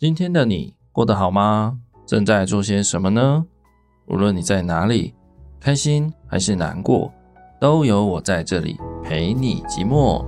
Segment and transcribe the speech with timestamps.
[0.00, 1.78] 今天的你过得好吗？
[2.06, 3.44] 正在做些什么呢？
[4.06, 5.14] 无论你在哪里，
[5.60, 7.12] 开心还是难过，
[7.60, 10.24] 都有我在这里陪你寂寞。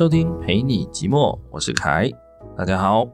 [0.00, 2.10] 收听陪你寂寞，我是凯，
[2.56, 3.06] 大家好。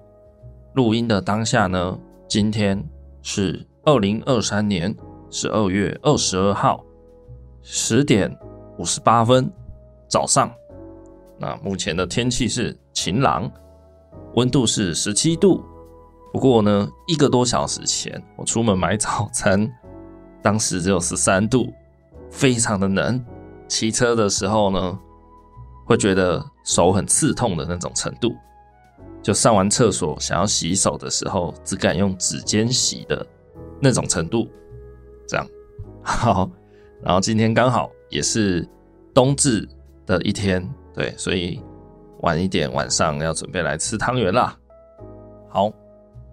[0.74, 2.80] 录音的当下呢，今天
[3.22, 4.94] 是二零二三年
[5.28, 6.80] 十二月二十二号
[7.60, 8.32] 十点
[8.78, 9.52] 五十八分
[10.06, 10.48] 早上。
[11.40, 13.50] 那目前的天气是晴朗，
[14.36, 15.60] 温度是十七度。
[16.32, 19.68] 不过呢，一个多小时前我出门买早餐，
[20.40, 21.66] 当时只有十三度，
[22.30, 23.20] 非常的冷。
[23.66, 24.96] 骑车的时候呢，
[25.86, 28.34] 会觉得手很刺痛的那种程度，
[29.22, 33.24] 就上完厕所想要洗手的时候，只敢用指尖洗的
[33.80, 34.48] 那种程度。
[35.28, 35.46] 这样，
[36.02, 36.50] 好，
[37.00, 38.68] 然后今天刚好也是
[39.14, 39.66] 冬至
[40.04, 41.62] 的一天，对，所以
[42.22, 44.58] 晚一点晚上要准备来吃汤圆啦。
[45.48, 45.72] 好，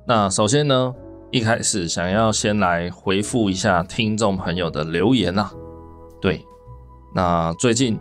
[0.08, 0.96] 那首先呢，
[1.30, 5.52] 一开始想要先来回复一下听众朋友的留言啦。
[6.20, 6.44] 对，
[7.14, 8.00] 那最近。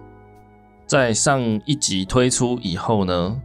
[0.93, 3.41] 在上一集推出以后呢，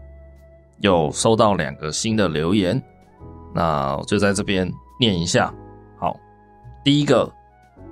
[0.82, 2.84] 有收到两个新的留言，
[3.56, 5.56] 那我就在这边念一下。
[5.98, 6.20] 好，
[6.84, 7.32] 第一个，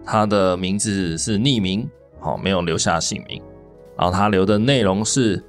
[0.03, 1.89] 他的名字是匿名，
[2.20, 3.42] 好，没有留下姓名。
[3.98, 5.42] 然后他留的内容是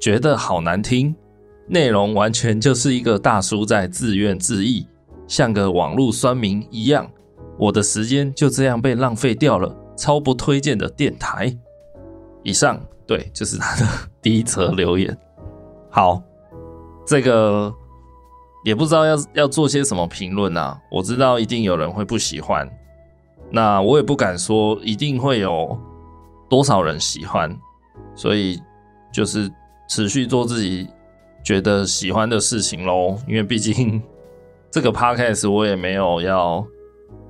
[0.00, 1.14] 觉得好难听，
[1.66, 4.82] 内容完全就是一个大叔在自怨自艾，
[5.28, 7.06] 像个网络酸民一样。
[7.58, 11.54] 我的时间就这样被浪费掉了，超不推荐的电台。
[12.42, 12.80] 以上。
[13.06, 13.86] 对，就是他的
[14.20, 15.16] 第一则留言。
[15.90, 16.20] 好，
[17.06, 17.72] 这个
[18.64, 20.78] 也不知道要要做些什么评论啊。
[20.90, 22.68] 我知道一定有人会不喜欢，
[23.50, 25.78] 那我也不敢说一定会有
[26.50, 27.56] 多少人喜欢，
[28.14, 28.60] 所以
[29.12, 29.50] 就是
[29.88, 30.88] 持续做自己
[31.44, 33.16] 觉得喜欢的事情喽。
[33.28, 34.02] 因为毕竟
[34.70, 36.66] 这个 podcast 我也没有要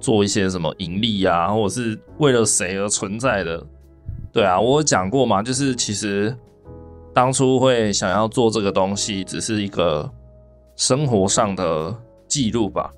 [0.00, 3.65] 做一些什么盈利啊，或者是为了谁而存在的。
[4.36, 6.36] 对啊，我有讲过嘛，就是其实
[7.14, 10.12] 当初会想要做这个东西，只是一个
[10.76, 11.97] 生活上的
[12.28, 12.92] 记录吧。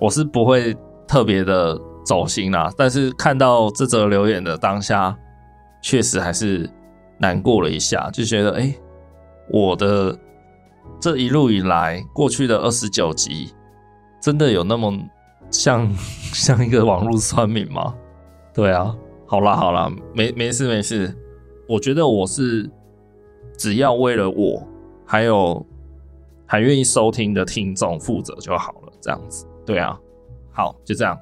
[0.00, 0.76] 我是不会
[1.06, 5.16] 特别的走心啦，但是看到这则留言的当下，
[5.80, 6.68] 确实还是
[7.18, 8.74] 难过了一下，就觉得哎，
[9.48, 10.18] 我的
[11.00, 13.54] 这一路以来过去的二十九集，
[14.20, 14.92] 真的有那么
[15.52, 15.88] 像
[16.34, 17.94] 像一个网络算命吗？
[18.52, 18.92] 对啊。
[19.26, 21.12] 好啦好啦，没没事没事，
[21.68, 22.70] 我觉得我是
[23.58, 24.62] 只要为了我
[25.04, 25.64] 还有
[26.46, 29.98] 还愿意收听的听众负责就好了，这样子，对啊，
[30.52, 31.18] 好，就这样，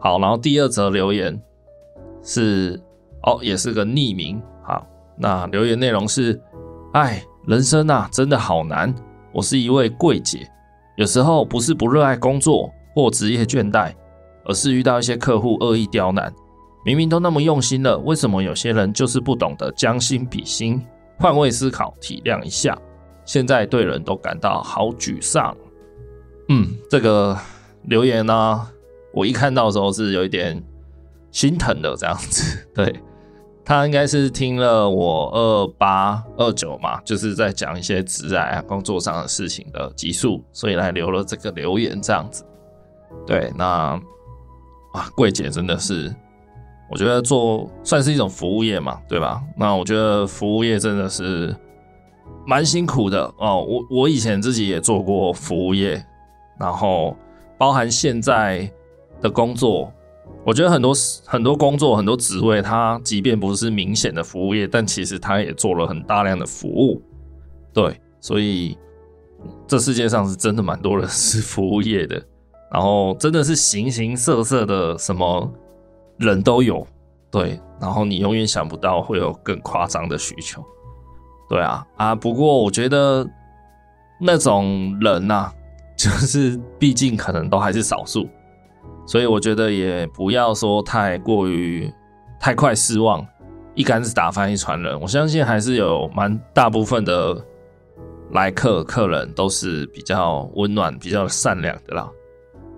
[0.00, 1.38] 好，然后第二则留言
[2.22, 2.80] 是
[3.22, 4.86] 哦，也是个匿名，好，
[5.18, 6.40] 那留言内容是，
[6.94, 8.94] 哎，人生啊真的好难，
[9.30, 10.50] 我是一位柜姐，
[10.96, 13.92] 有时候不是不热爱工作或职业倦怠，
[14.46, 16.32] 而是遇到一些客户恶意刁难。
[16.84, 20.84] 明明都那么用心了，为什么有些人就是不懂得将心比心，
[21.18, 22.76] 换位思考，体谅一下？
[23.24, 25.56] 现在对人都感到好沮丧。
[26.48, 27.38] 嗯，这个
[27.84, 28.66] 留言呢、
[29.14, 30.60] 我一看到的时候是有一点
[31.30, 32.66] 心疼的，这样子。
[32.74, 33.00] 对，
[33.64, 42.44] 他应该是听了我二八二九嘛，就是在讲一些职涯啊、工作上的事情的集数，所以来留了这个留言这样子。
[43.24, 43.64] 对，那
[44.92, 46.12] 啊，柜姐真的是。
[46.92, 49.42] 我觉得做算是一种服务业嘛，对吧？
[49.56, 51.56] 那我觉得服务业真的是
[52.46, 53.64] 蛮辛苦的哦。
[53.66, 56.04] 我我以前自己也做过服务业，
[56.60, 57.16] 然后
[57.56, 58.70] 包含现在
[59.22, 59.90] 的工作，
[60.44, 60.92] 我觉得很多
[61.24, 67.00] 很多工作很多职位，它即便不是明显的服务业，但其实它也做了很大量的服务。
[67.72, 68.76] 对，所以
[69.66, 72.22] 这世界上是真的蛮多人是服务业的，
[72.70, 75.50] 然后真的是形形色色的什么。
[76.22, 76.86] 人都有，
[77.30, 80.64] 对，然后你永远想不到会有更夸张的需求，
[81.48, 82.14] 对啊啊！
[82.14, 83.28] 不过我觉得
[84.20, 85.54] 那种人呐、啊，
[85.98, 88.28] 就是毕竟可能都还是少数，
[89.06, 91.92] 所以我觉得也不要说太过于
[92.40, 93.26] 太快失望，
[93.74, 94.98] 一竿子打翻一船人。
[95.00, 97.36] 我相信还是有蛮大部分的
[98.30, 102.08] 来客客人都是比较温暖、比较善良的啦，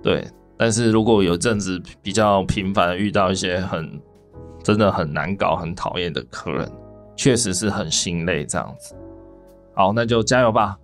[0.03, 0.27] 对。
[0.65, 4.01] 但是如果有阵子比较频繁遇到一些很
[4.63, 6.67] 真的很难搞、很讨厌的客人，
[7.15, 8.97] 确实是很心累这样子。
[9.75, 10.75] 好，那就加油吧。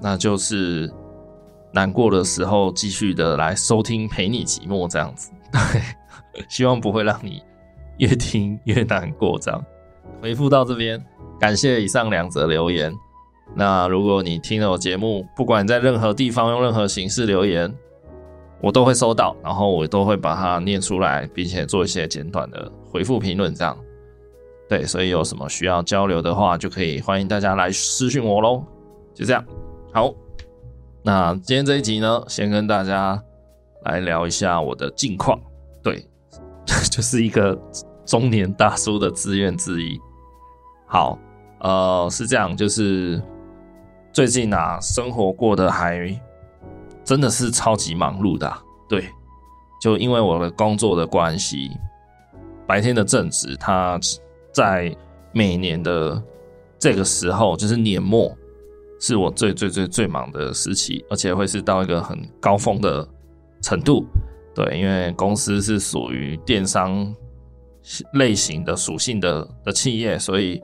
[0.00, 0.90] 那就是
[1.70, 5.30] 难过的时候，继续的来收听陪你寂寞这样子。
[5.52, 5.82] 对，
[6.48, 7.42] 希望不会让你
[7.98, 9.62] 越听越难过这样。
[10.22, 10.98] 回复到这边，
[11.38, 12.90] 感谢以上两则留言。
[13.54, 17.70] 那如果你听了我节目，不管在任何地方用任何形式留言，
[18.62, 23.76] 我都会收到，然后我都会把它念出来，并且做一些简短的回复评论这样。
[24.68, 28.64] 对，所以有什么需要交流的话，就可以欢迎大家来私讯我喽。
[29.14, 29.44] 就这样，
[29.92, 30.14] 好，
[31.02, 33.20] 那今天这一集呢，先跟大家
[33.84, 35.40] 来聊一下我的近况。
[35.82, 36.06] 对，
[36.90, 37.58] 就是一个
[38.04, 39.86] 中年大叔的自怨自艾。
[40.86, 41.18] 好，
[41.60, 43.20] 呃，是这样，就是
[44.12, 46.08] 最近啊，生活过得还
[47.04, 48.52] 真的是超级忙碌的。
[48.88, 49.08] 对，
[49.80, 51.70] 就因为我的工作的关系，
[52.66, 53.98] 白天的正职，它。
[54.52, 54.92] 在
[55.32, 56.20] 每年的
[56.76, 58.36] 这个时候，就是年末，
[58.98, 63.08] 是我最最最最忙的时期，而且会是到一个很高峰的
[63.62, 64.04] 程度。
[64.52, 67.14] 对，因为公司是属于电商
[68.14, 70.60] 类型的属性的的企业，所以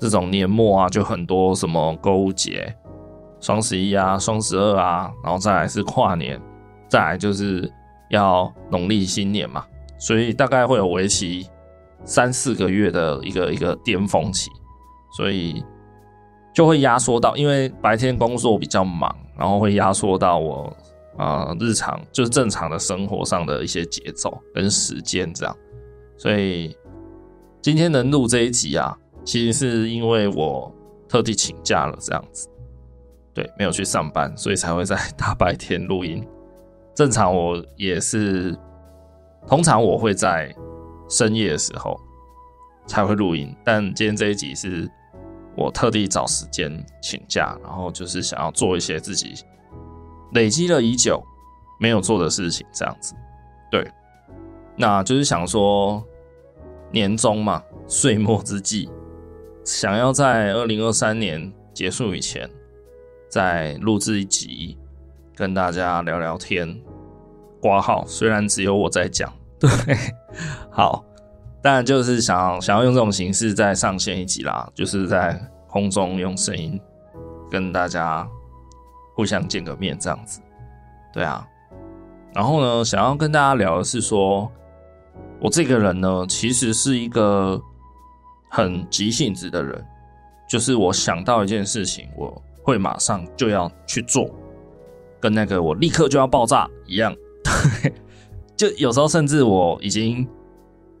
[0.00, 2.76] 这种年末啊，就很多什么购物节、
[3.40, 6.40] 双十一啊、双十二啊，然后再来是跨年，
[6.88, 7.70] 再来就是
[8.10, 9.64] 要农历新年嘛，
[9.98, 11.48] 所以大概会有为期。
[12.02, 14.50] 三四个月的一个一个巅峰期，
[15.18, 15.62] 所以
[16.54, 20.74] 就会压缩到，因为白天工作比较忙，然后会压缩到我
[21.18, 25.54] 啊、日常就是正常的生活上的一些节奏跟时间这样。
[26.16, 26.74] 所以
[27.60, 30.74] 今天能录这一集啊，其实是因为我
[31.06, 32.48] 特地请假了这样子，
[33.34, 36.26] 对，没有去上班，所以才会在大白天录音。
[36.94, 38.56] 正常我也是，
[39.46, 40.54] 通常我会在。
[41.12, 42.00] 深夜的时候
[42.86, 44.88] 才会录音，但今天这一集是
[45.56, 46.70] 我特地找时间
[47.02, 49.34] 请假，然后就是想要做一些自己
[50.34, 51.20] 累积了已久
[51.80, 53.16] 没有做的事情，这样子。
[53.72, 53.84] 对，
[54.76, 56.00] 那就是想说
[56.92, 58.88] 年终嘛，岁末之际，
[59.64, 62.48] 想要在二零二三年结束以前
[63.30, 64.76] 再录制一集，
[65.36, 66.78] 跟大家聊聊天。
[67.62, 69.32] 挂号，虽然只有我在讲。
[69.58, 69.68] 对，
[70.70, 71.04] 好，
[71.62, 75.38] 当然就是想想要用这种形式再上线一集啦，就是在
[75.68, 76.80] 空中用声音
[77.50, 78.26] 跟大家
[79.14, 80.40] 互相见个面这样子。
[81.12, 81.46] 对啊，
[82.34, 84.50] 然后呢，想要跟大家聊的是说，
[85.38, 87.60] 我这个人呢，其实是一个
[88.50, 89.86] 很急性子的人，
[90.48, 94.30] 就是我想到一件事情，我会马上就要去做，
[95.20, 97.14] 跟那个我立刻就要爆炸一样。
[97.82, 97.92] 对。
[98.56, 100.28] 就有时候，甚至我已经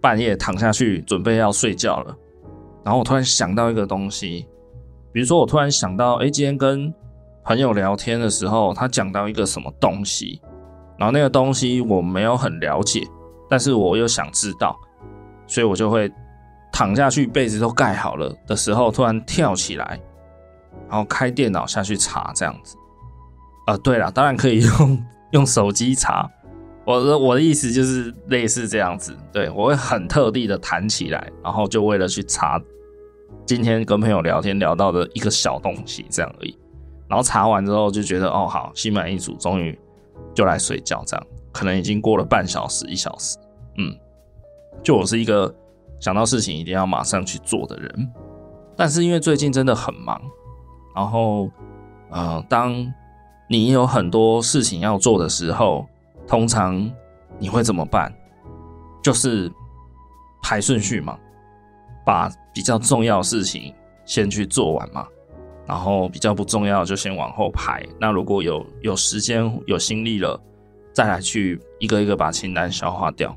[0.00, 2.16] 半夜躺下去准备要睡觉了，
[2.82, 4.46] 然后我突然想到一个东西，
[5.12, 6.90] 比如说我突然想到，哎，今天跟
[7.44, 10.40] 朋友聊天的时候，他讲到一个什么东西，
[10.98, 13.06] 然后那个东西我没有很了解，
[13.46, 14.74] 但是我又想知道，
[15.46, 16.10] 所以我就会
[16.72, 20.00] 躺下去，被子都盖好了的时候，突然跳起来，
[20.90, 22.76] 然后开电脑下去查这样子。
[23.66, 26.28] 啊，对了，当然可以用 用手机查。
[26.84, 32.60] 我的我的意思就是类似这样子，对，我会很特地的弹起来，然后就为了去查
[33.46, 36.58] 今天跟朋友聊天聊到的一个小东西这样而已。
[37.08, 39.78] 然后查完之后就觉得哦好，心满意足，终于
[40.34, 41.26] 就来睡觉这样。
[41.52, 43.36] 可能已经过了半小时一小时，
[43.76, 43.94] 嗯，
[44.82, 45.52] 就我是一个
[46.00, 48.12] 想到事情一定要马上去做的人，
[48.76, 50.20] 但是因为最近真的很忙，
[50.94, 51.50] 然后
[52.10, 52.74] 呃，当
[53.48, 55.86] 你有很多事情要做的时候。
[56.28, 56.88] 通常
[57.40, 58.12] 你会怎么办？
[59.02, 59.50] 就是
[60.40, 61.18] 排顺序嘛，
[62.06, 65.04] 把比较重要的事情先去做完嘛，
[65.66, 67.84] 然后比较不重要就先往后排。
[67.98, 70.40] 那如果有有时间有心力了，
[70.92, 73.36] 再来去一个一个把清单消化掉。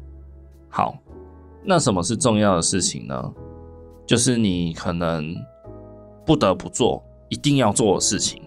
[0.70, 0.96] 好，
[1.64, 3.34] 那什么是重要的事情呢？
[4.06, 5.36] 就是你可能
[6.28, 8.42] 不得不做、一定要做的事情，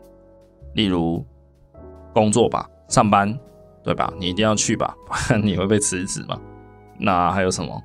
[0.74, 1.24] 例如
[2.14, 3.36] 工作吧，上班。
[3.86, 4.12] 对吧？
[4.18, 4.96] 你一定要去吧，
[5.44, 6.36] 你会被辞职嘛。
[6.98, 7.80] 那还有什么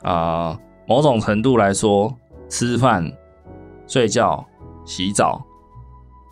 [0.00, 2.16] 啊、某种程度来说，
[2.48, 3.12] 吃饭、
[3.86, 4.42] 睡觉、
[4.86, 5.44] 洗澡，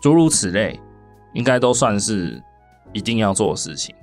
[0.01, 0.79] 诸如此类，
[1.35, 2.41] 应该都算是
[2.91, 3.93] 一定要做的事情。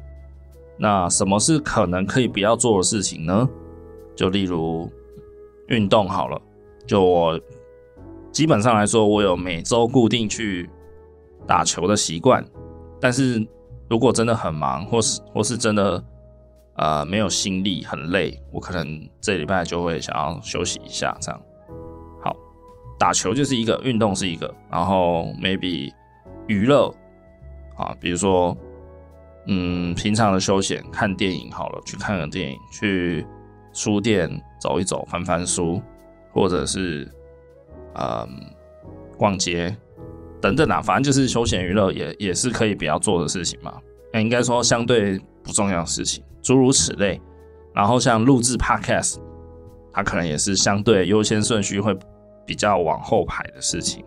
[0.79, 3.49] 那什么是可能可以不要做的事情呢？
[4.15, 4.89] 就例如
[5.67, 6.41] 运动好了，
[6.87, 7.41] 就我
[8.35, 10.69] 基本上来说，我有每周固定去
[11.47, 12.45] 打球的习惯，
[13.01, 13.43] 但是。
[13.87, 16.03] 如果真的很忙，或是或是真的
[16.77, 21.15] 呃没有心力、很累，我可能这礼拜就会想要休息一下。
[21.21, 21.41] 这样
[22.23, 22.35] 好，
[22.99, 25.93] 打球就是一个运动，是一个，然后 maybe
[26.47, 26.93] 娱乐
[27.77, 28.57] 啊，比如说
[29.47, 33.25] 嗯平常的休闲，看电影好了，去看个电影，去
[33.75, 35.81] 书店走一走，翻翻书，
[36.33, 37.07] 或者是
[37.95, 38.29] 嗯
[39.17, 39.77] 逛街。
[40.41, 43.81] 等等啊，反正就是休闲娱乐也也是可以不要做的事情嘛。
[44.13, 47.19] 那应该说相对不重要事情，诸如此类。
[47.75, 49.17] 然后像录制 Podcast，
[49.91, 51.97] 它可能也是相对优先顺序会
[52.47, 54.05] 比较往后排的事情。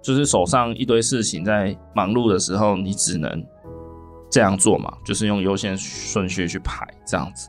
[0.00, 3.44] 就是手上一堆事情在忙碌的时候，你只能
[4.30, 7.48] 这样做嘛，就是用优先顺序去排这样子。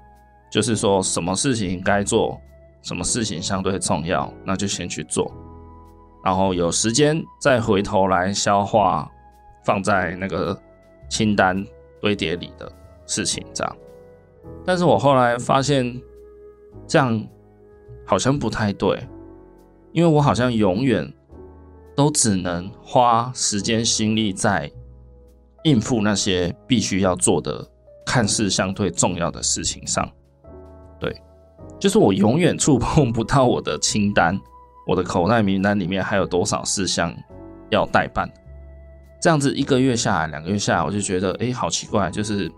[0.51, 2.41] 就是说什么事情该做，
[2.81, 5.31] 什么事情相对重要，那就先去做。
[6.24, 9.10] 然后有时间再回头来消化，
[9.65, 10.58] 放在那个
[11.10, 11.65] 清单
[12.01, 12.72] 堆叠里的
[13.06, 13.75] 事情，这样。
[14.65, 16.01] 但是我后来发现，
[16.88, 17.27] 这样
[18.06, 19.06] 好像不太对，
[19.92, 21.13] 因为我好像永远
[21.96, 24.72] 都只能花时间心力在
[25.63, 27.70] 应付那些必须要做的、
[28.06, 30.10] 看似相对重要的事情上。
[31.00, 31.22] 对，
[31.80, 34.39] 就是我永远触碰不到我的清单。
[34.85, 37.13] 我的口袋名单里面还有多少事项
[37.69, 38.29] 要待办？
[39.21, 42.51] 这样子一个月下来，两个月下来，我就觉得，哎、好奇怪，就是，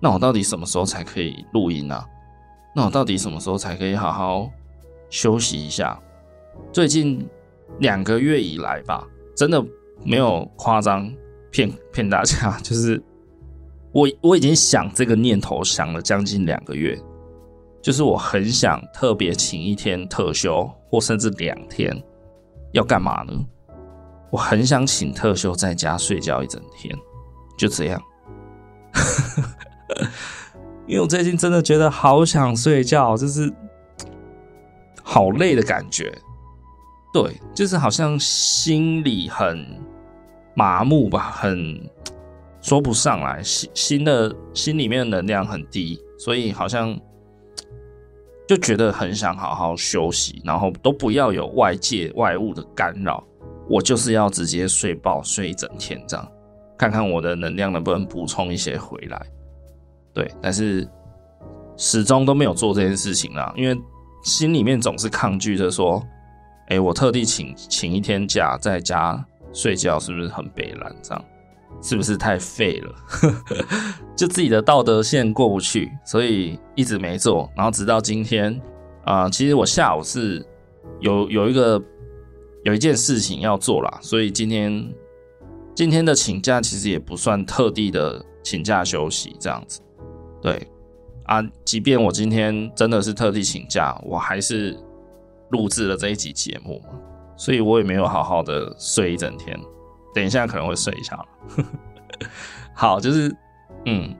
[0.00, 2.06] 那我到底什么时候才可以录音啊？
[2.76, 4.48] 那我到底什么时候才可以好好
[5.08, 6.00] 休息一下？
[6.72, 7.28] 最近
[7.80, 9.04] 两个月以来吧，
[9.34, 9.60] 真的
[10.04, 11.12] 没有夸张
[11.50, 13.02] 骗骗大家， 就是
[13.90, 16.96] 我我已经想这个念头想了将近两个月。
[17.82, 21.90] 就是我很想特别请一天特休，或甚至两天，
[22.72, 23.32] 要干嘛呢？
[24.30, 26.94] 我很想请特休在家睡觉一整天，
[27.56, 28.02] 就这样。
[30.86, 33.50] 因为我最近真的觉得好想睡觉，就是
[35.02, 36.12] 好累的感觉。
[37.14, 39.66] 对，就是好像心里很
[40.54, 41.80] 麻木吧，很
[42.60, 47.00] 说不上来，心心的心里面的能量很低，所以好像。
[48.50, 53.22] 就觉得很想好好休息，然后都不要有外界外物的干扰，
[53.68, 56.28] 我就是要直接睡饱睡一整天这样，
[56.76, 59.24] 看看我的能量能不能补充一些回来。
[60.12, 60.84] 对，但是
[61.76, 63.80] 始终都没有做这件事情啦，因为
[64.24, 66.04] 心里面总是抗拒着说，
[66.70, 71.24] 哎，我特地请请一天假在家睡觉，是不是很北烂这样？
[71.82, 72.94] 是不是太废了？
[74.16, 77.50] 就自己的道德线过不去，所以一直没做。
[77.56, 78.60] 然后直到今天
[79.04, 80.44] 啊、其实我下午是
[81.00, 81.82] 有有一个
[82.64, 84.94] 有一件事情要做啦，所以今天
[85.74, 89.80] 今天的请假其实也不算特地的请假休息这样子。
[90.42, 90.68] 对
[91.24, 94.78] 啊，即便我今天真的是特地请假，我还是
[95.50, 96.80] 录制了这一集节目，
[97.36, 99.58] 所以我也没有好好的睡一整天。
[100.14, 101.26] 等一下可能会睡一下了。
[102.74, 103.34] 好，就是
[103.86, 104.14] 嗯，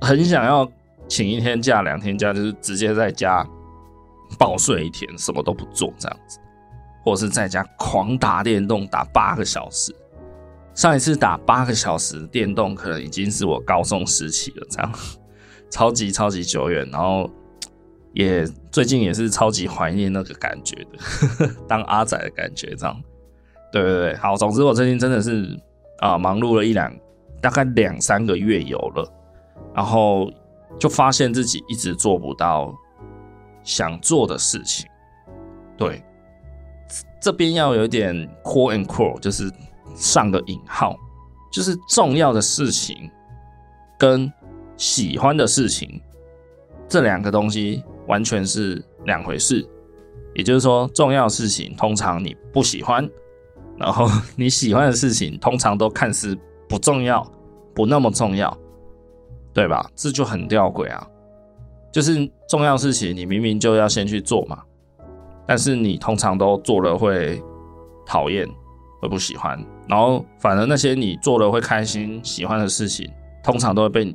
[0.00, 0.70] 很想要
[1.08, 3.46] 请一天假、两天假，就是直接在家
[4.38, 6.38] 暴睡一天，什么都不做这样子，
[7.04, 9.94] 或者是在家狂打电动打八个小时。
[10.74, 14.92] 上一次打八个小时电动，可能已经是我高中时期了，这样
[15.68, 16.88] 超级超级久远。
[16.90, 17.28] 然后
[18.14, 23.02] 也最近也是超级怀念那个感觉的，呵 呵当阿仔的感觉这样。
[23.72, 25.58] 对对对，好，总之我最近真的是
[25.98, 26.92] 啊、呃，忙碌了一两，
[27.40, 29.12] 大概两三个月有了，
[29.74, 30.30] 然后
[30.78, 32.74] 就发现自己一直做不到
[33.62, 34.88] 想做的事情。
[35.76, 36.02] 对，
[37.20, 39.50] 这边要有点 “core and core”，就是
[39.94, 40.96] 上个引号，
[41.52, 43.10] 就是重要的事情
[43.96, 44.30] 跟
[44.76, 46.00] 喜欢的事情
[46.88, 49.64] 这两个东西完全是两回事。
[50.34, 53.08] 也就是说，重要的事情通常你不喜欢。
[53.80, 54.06] 然后
[54.36, 57.26] 你喜欢的事情，通常都看似不重要，
[57.74, 58.54] 不那么重要，
[59.54, 59.90] 对吧？
[59.96, 61.04] 这就很吊诡啊！
[61.90, 64.62] 就是重要事情，你明明就要先去做嘛，
[65.46, 67.42] 但是你通常都做了会
[68.04, 68.46] 讨厌，
[69.00, 69.58] 会不喜欢，
[69.88, 73.10] 然后反而那些你做了会开心、喜欢的事情，
[73.42, 74.14] 通常都会被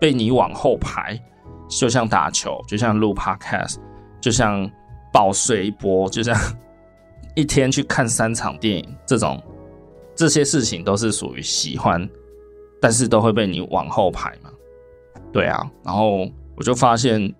[0.00, 1.16] 被你往后排，
[1.68, 3.76] 就像打球，就像录 Podcast，
[4.20, 4.68] 就像
[5.12, 6.36] 爆睡一波，就像。
[7.34, 9.42] 一天去看三场电影，这种
[10.14, 12.08] 这些事情都是属于喜欢，
[12.80, 14.50] 但是都会被你往后排嘛。
[15.32, 17.32] 对啊，然后我就发现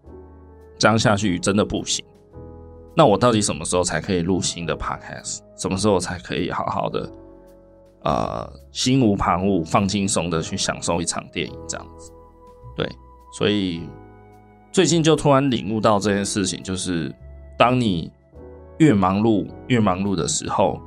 [0.78, 2.04] 这样下去真的不行。
[2.94, 5.40] 那我到底什么时候才可以录新的 podcast？
[5.56, 7.10] 什么时候才可以好好的
[8.04, 12.12] 呃心无旁骛、放轻松的去享受一场电影这样子？
[12.76, 12.88] 对，
[13.38, 13.82] 所以
[14.70, 17.14] 最近就突然领悟到这件事情，就是
[17.58, 18.10] 当你
[18.82, 20.80] 越忙碌越忙碌的时候，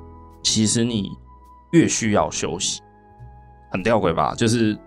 [0.44, 1.10] 其实你
[1.72, 2.82] 越需要休息。
[3.72, 4.36] 很吊诡吧？
[4.36, 4.78] 就是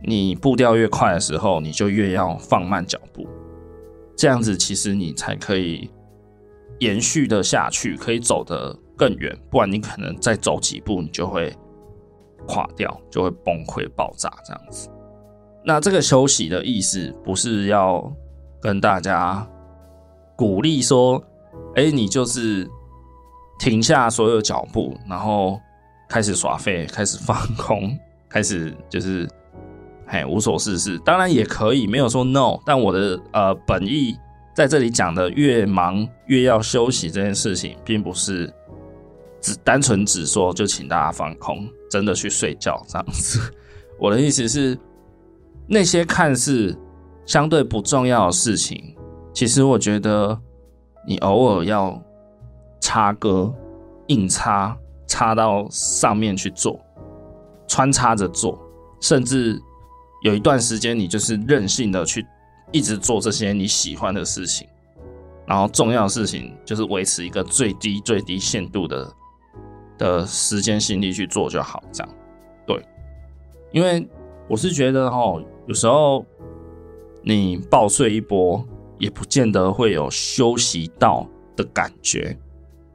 [0.00, 3.26] 你步调越快的时候，你就越要放慢脚步，
[4.16, 5.90] 这样子其实你才可以
[6.78, 9.36] 延续的下去，可以走得更远。
[9.50, 11.52] 不然你可能再走几步，你就会
[12.46, 14.88] 垮掉，就会崩溃爆炸这样子。
[15.64, 18.08] 那这个休息的意思，不是要
[18.60, 19.44] 跟大家
[20.36, 21.22] 鼓励说，
[21.76, 22.68] 哎，你就是
[23.58, 25.60] 停下所有脚步，然后。
[26.12, 27.96] 开始耍废，开始放空，
[28.28, 29.28] 开始就是，
[30.08, 30.98] 嘿，无所事事。
[31.04, 32.58] 当然也可以，没有说 no。
[32.66, 34.18] 但我的呃本意
[34.52, 38.52] 在这里讲的，越忙越要休息这件事情，并不是
[39.40, 43.38] 只单纯只说就请大家放空，真的去睡觉这样子。
[43.96, 44.76] 我的意思是，
[45.68, 46.76] 那些看似
[47.24, 48.96] 相对不重要的事情，
[49.32, 50.36] 其实我觉得
[51.06, 52.00] 你偶尔要
[52.80, 53.52] 插歌，
[54.06, 54.76] 硬插。
[55.06, 56.80] 插到上面去做，
[57.66, 58.56] 穿插着做，
[59.00, 59.60] 甚至
[60.22, 62.24] 有一段时间你就是任性的去
[62.70, 64.68] 一直做这些你喜欢的事情，
[65.44, 69.12] 然后重要的事情就是维持一个最低最低限度的
[69.98, 72.14] 的时间心力去做就好，这样
[72.64, 72.80] 对，
[73.72, 74.08] 因为
[74.48, 76.24] 我是觉得齁，有时候
[77.20, 78.64] 你暴睡一波，
[79.00, 81.26] 也不见得会有休息到
[81.56, 82.38] 的感觉。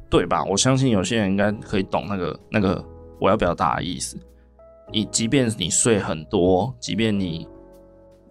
[0.07, 0.45] 对吧？
[0.45, 2.81] 我相信有些人应该可以懂那个那个
[3.19, 4.17] 我要表达的意思。
[4.93, 7.45] 你即便你睡很多，即便你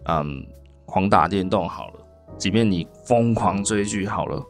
[0.04, 0.46] 嗯
[0.86, 1.94] 狂打电动好了，
[2.38, 4.42] 即便你疯狂追剧好了，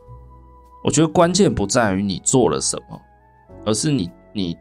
[0.85, 3.01] 我觉得关键不在于你做了什么，
[3.65, 4.57] 而是你你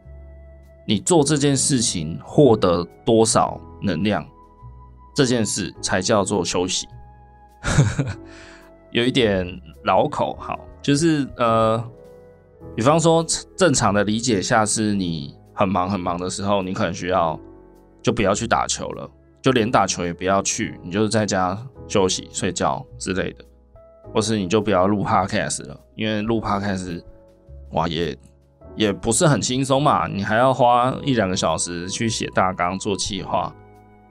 [0.88, 4.26] 你做这件事情获得多少能量，
[5.14, 6.88] 这件事才叫做休息。
[8.94, 9.46] 有一点
[9.84, 11.84] 绕口，好，就是呃。
[12.74, 17.38] 比方说，正常的理解下是你很忙很忙的时候，你可能需要
[18.02, 19.08] 就不要去打球了，
[19.42, 23.44] 就连打球也不要去，你就是在家休息、睡觉之类的，
[24.14, 27.02] 或是你就不要录 podcast 了，因为录 podcast
[27.72, 28.16] 哇也
[28.76, 33.54] 也不是很轻松嘛，你还要花一两个小时去写大纲、做计划、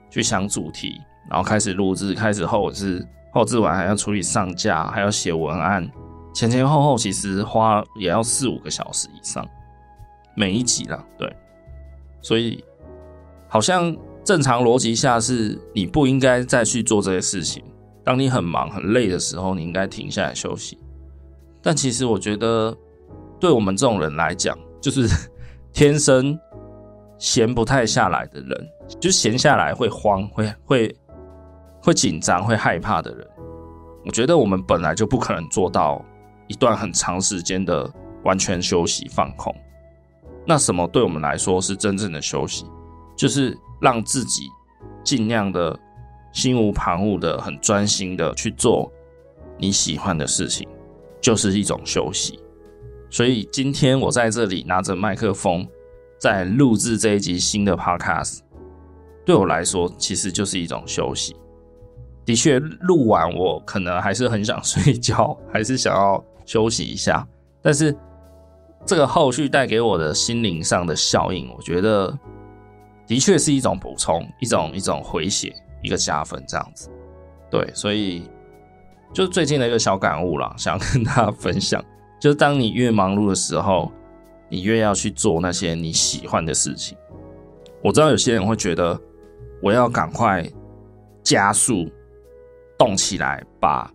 [0.08, 5.86] 去想主题，然后开始录制、开始后制，后置完还要处理上架，还要写文案。
[6.32, 9.46] 前前后后其实花也要四五个小时以上，
[10.34, 11.30] 每一集啦，对，
[12.22, 12.64] 所以
[13.48, 13.94] 好像
[14.24, 17.62] 正常逻辑下是你不应该再去做这些事情。
[18.02, 20.78] 当你很忙很累的时候，你应该停下来休息。
[21.62, 22.76] 但其实我觉得，
[23.40, 25.08] 对我们这种人来讲，就是
[25.72, 26.38] 天生
[27.18, 28.68] 闲不太下来的人，
[29.00, 30.96] 就闲下来会慌、会会
[31.84, 33.28] 会紧张、会害怕的人，
[34.04, 36.04] 我觉得我们本来就不可能做到。
[36.46, 37.90] 一段很长时间的
[38.22, 39.50] 完全休息放空，
[40.46, 42.66] 那什么对我们来说是真正的休息？
[43.16, 44.50] 就是让自己
[45.02, 45.74] 尽量的
[46.32, 48.92] 心无旁骛的、很专心的去做
[49.56, 50.68] 你喜欢的事情，
[51.18, 52.38] 就是一种休息。
[53.08, 55.66] 所以今天我在这里拿着麦克风
[56.18, 58.40] 在录制这一集新的 Podcast，
[59.24, 61.34] 对我来说其实就是一种休息。
[62.24, 66.22] 的确，录完我可能还是很想睡觉，还是想要。
[66.46, 67.26] 休息一下，
[67.62, 67.96] 但是
[68.84, 72.14] 这个后续带给我的心灵上的效应，我觉得
[73.06, 76.90] 的确是一种补充，一种一种回血，一个加分这样子。
[77.50, 78.28] 对，所以
[79.10, 81.82] 就是最近的一个小感悟啦，想跟大家分享，
[82.20, 83.90] 就是当你越忙碌的时候，
[84.50, 86.94] 你越要去做那些你喜欢的事情。
[87.82, 89.00] 我知道有些人会觉得，
[89.62, 90.46] 我要赶快
[91.22, 91.90] 加速
[92.78, 93.90] 动起来，把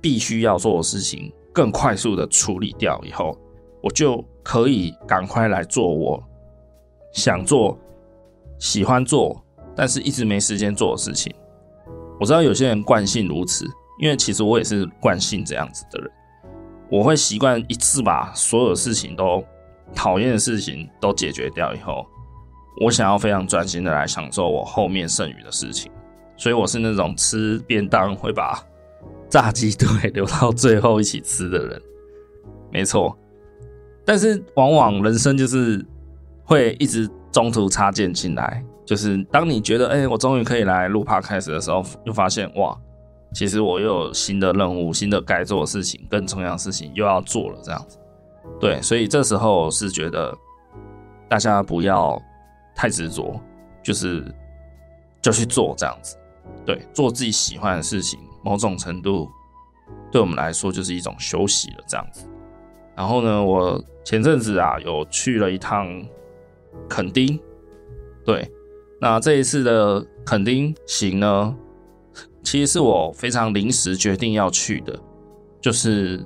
[0.00, 1.32] 必须要做的事情。
[1.50, 3.36] 更快速的处理掉以后，
[3.82, 6.22] 我就可以赶快来做我
[7.12, 7.76] 想做、
[8.60, 9.44] 喜欢做，
[9.74, 11.34] 但是一直没时间做的事情。
[12.20, 13.66] 我知道有些人惯性如此，
[13.98, 16.08] 因为其实我也是惯性这样子的人。
[16.88, 19.42] 我会习惯一次把所有事情都
[19.92, 22.06] 讨厌的事情都解决掉以后，
[22.82, 25.90] 我想要非常专心的来享受我后面剩余的事情。
[26.38, 28.64] 所以我是那种吃便当会把。
[29.30, 31.82] 炸鸡腿留到最后一起吃的人，
[32.72, 33.14] 没错。
[34.02, 35.84] 但是往往人生就是
[36.44, 42.74] 会一直中途插件进来，就是当你觉得哎、我终于可以来录 Podcast 的时候，又发现哇，
[43.34, 47.98] 其实我又有新的任务、新的该做的事情、更重要的事情又要做了，这样子。
[48.58, 50.34] 对，所以这时候是觉得
[51.28, 52.18] 大家不要
[52.74, 53.38] 太执着，
[53.82, 54.24] 就是
[55.20, 56.16] 就去做这样子。
[56.66, 59.28] 对，做自己喜欢的事情，某种程度
[60.10, 62.26] 对我们来说就是一种休息了，这样子。
[62.96, 65.86] 然后呢，我前阵子啊有去了一趟
[66.88, 67.38] 垦丁，
[68.24, 68.50] 对，
[69.00, 71.56] 那这一次的垦丁行呢，
[72.42, 74.98] 其实是我非常临时决定要去的，
[75.60, 76.24] 就是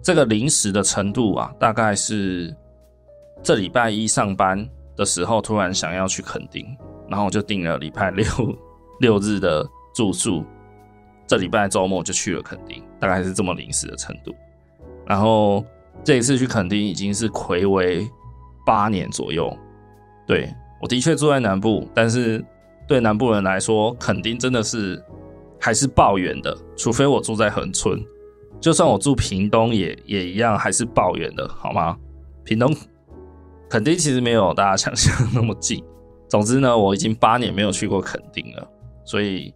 [0.00, 2.54] 这个临时的程度啊，大概是
[3.42, 6.64] 这礼拜一上班的时候突然想要去垦丁，
[7.08, 8.24] 然后我就定了礼拜六
[9.00, 10.44] 六日的住宿，
[11.26, 14.34] 这礼拜周末就去了垦丁，大概是这么临时的程度。
[15.06, 15.64] 然后
[16.04, 18.08] 这一次去垦丁已经是睽违
[18.64, 19.54] 八年左右，
[20.26, 20.48] 对，
[20.80, 22.44] 我的确住在南部，但是
[22.86, 25.02] 对南部人来说，垦丁真的是
[25.60, 28.00] 还是爆远的，除非我住在恒春，
[28.60, 31.96] 就算我住屏东也也一样还是爆远的，好吗？
[32.44, 32.74] 屏东。
[33.68, 35.80] 垦丁其实没有大家想象那么近。
[36.28, 38.68] 总之呢，我已经八年没有去过垦丁了，
[39.10, 39.52] 所以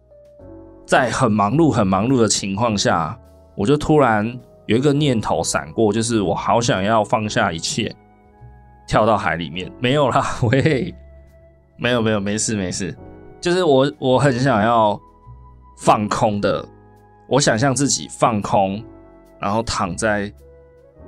[0.85, 3.17] 在很忙碌、很忙碌的情况下，
[3.55, 7.95] 我就突然有一个念头闪过，就是我好想要放下一切，
[8.85, 9.71] 跳到海里面。
[9.79, 10.93] 没有啦， 喂，
[11.77, 12.93] 没有没有，没事没事，
[13.39, 14.99] 就是我我很想要
[15.77, 16.67] 放空的，
[17.29, 18.83] 我想象自己放空，
[19.39, 20.29] 然后躺在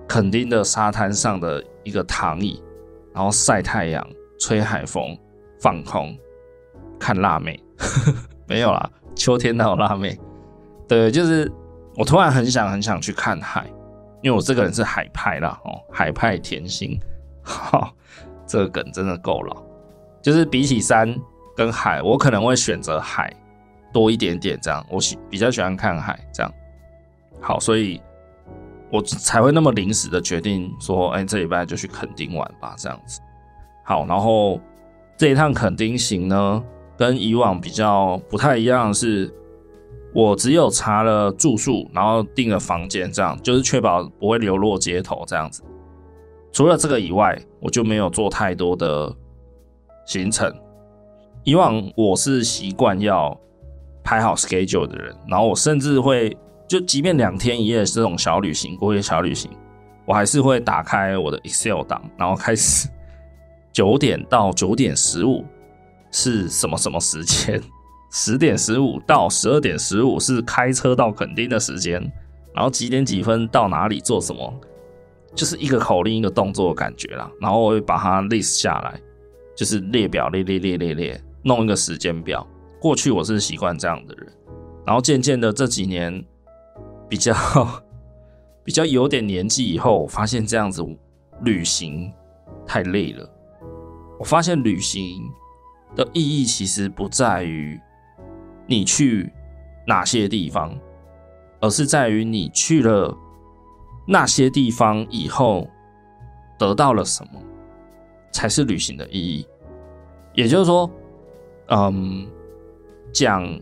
[0.08, 2.64] 垦丁的沙滩上的一个躺椅。
[3.14, 4.08] 然后晒太阳、
[4.40, 5.18] 吹海风、
[5.60, 6.18] 放空、
[6.98, 7.60] 看辣妹，
[8.48, 10.18] 没有啦，秋天哪有辣妹？
[10.88, 11.52] 对，就是
[11.96, 13.66] 我突然很想很想去看海，
[14.22, 17.00] 因为我这个人是海派啦，哦，海派甜心，
[17.44, 17.92] 哈，
[18.46, 19.62] 这个梗真的够老。
[20.22, 21.16] 就是比起山
[21.56, 23.32] 跟海，我可能会选择海
[23.94, 26.52] 多一点点，这样我喜比较喜欢看海，这样
[27.42, 28.02] 好，所以。
[28.90, 33.20] 我才会那么临时的决定说，哎，这礼拜就去垦丁玩吧，这样子。
[33.84, 34.62] 好，然后
[35.18, 36.64] 这一趟垦丁行呢，
[36.98, 39.34] 跟以往比较不太一样是，
[40.14, 45.62] 我只有查了住宿，然后订了房间，这样就是确保不会流落街头这样子。
[46.52, 49.16] 除了这个以外，我就没有做太多的
[50.06, 50.54] 行程。
[51.44, 53.40] 以往我是习惯要
[54.04, 56.36] 排好 schedule 的人，然后我甚至会。
[56.68, 59.50] 就即便两天一夜这种小旅行，过夜小旅行，
[60.06, 62.90] 我还是会打开我的 Excel 档，然后开始
[63.72, 65.46] 九点到九点十五
[66.18, 67.62] 是什么什么时间，
[68.12, 72.02] 十点十五到十二点十五是开车到垦丁的时间，
[72.56, 74.52] 然后几点几分到哪里做什么，
[75.36, 77.30] 就是一个口令一个动作的感觉啦。
[77.40, 79.00] 然后我会把它 list 下来，
[79.56, 82.46] 就是列表列列列列列，弄一个时间表。
[82.82, 84.28] 过去我是习惯这样的人，
[84.86, 86.26] 然后渐渐的这几年。
[87.10, 87.34] 比较
[88.66, 90.86] 比较有点年纪以后，我发现这样子
[91.44, 92.12] 旅行
[92.66, 93.30] 太累了。
[94.20, 95.22] 我发现旅行
[95.98, 97.78] 的意义其实不在于
[98.66, 99.34] 你去
[99.86, 100.74] 哪些地方，
[101.60, 103.18] 而是在于你去了
[104.08, 105.68] 那些地方以后
[106.58, 107.42] 得到了什么，
[108.32, 109.46] 才是旅行的意义。
[110.34, 110.90] 也就是说，
[111.70, 112.28] 嗯，
[113.12, 113.60] 讲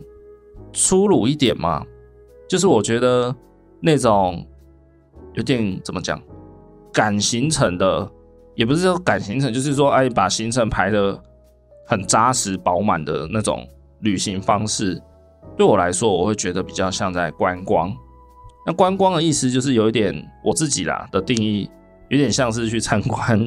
[0.73, 1.83] 粗鲁一点嘛。
[2.47, 3.35] 就是我觉得
[3.79, 4.45] 那种
[5.33, 6.21] 有点怎么讲
[6.93, 8.11] 赶行程的，
[8.53, 11.19] 也不是说赶行程，就是说哎，把行程排的
[11.85, 13.67] 很扎实饱满的那种
[14.01, 15.01] 旅行方式，
[15.57, 17.95] 对我来说，我会觉得比较像在观光。
[18.65, 21.69] 那观光的意思就是有一点我自己啦的定义，
[22.09, 23.39] 有点像是去参观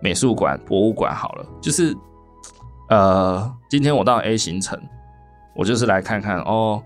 [0.00, 1.46] 美术馆、博物馆好了。
[1.60, 1.94] 就是
[2.88, 4.80] 呃，今天我到 A 行程，
[5.54, 6.82] 我就是来看看哦。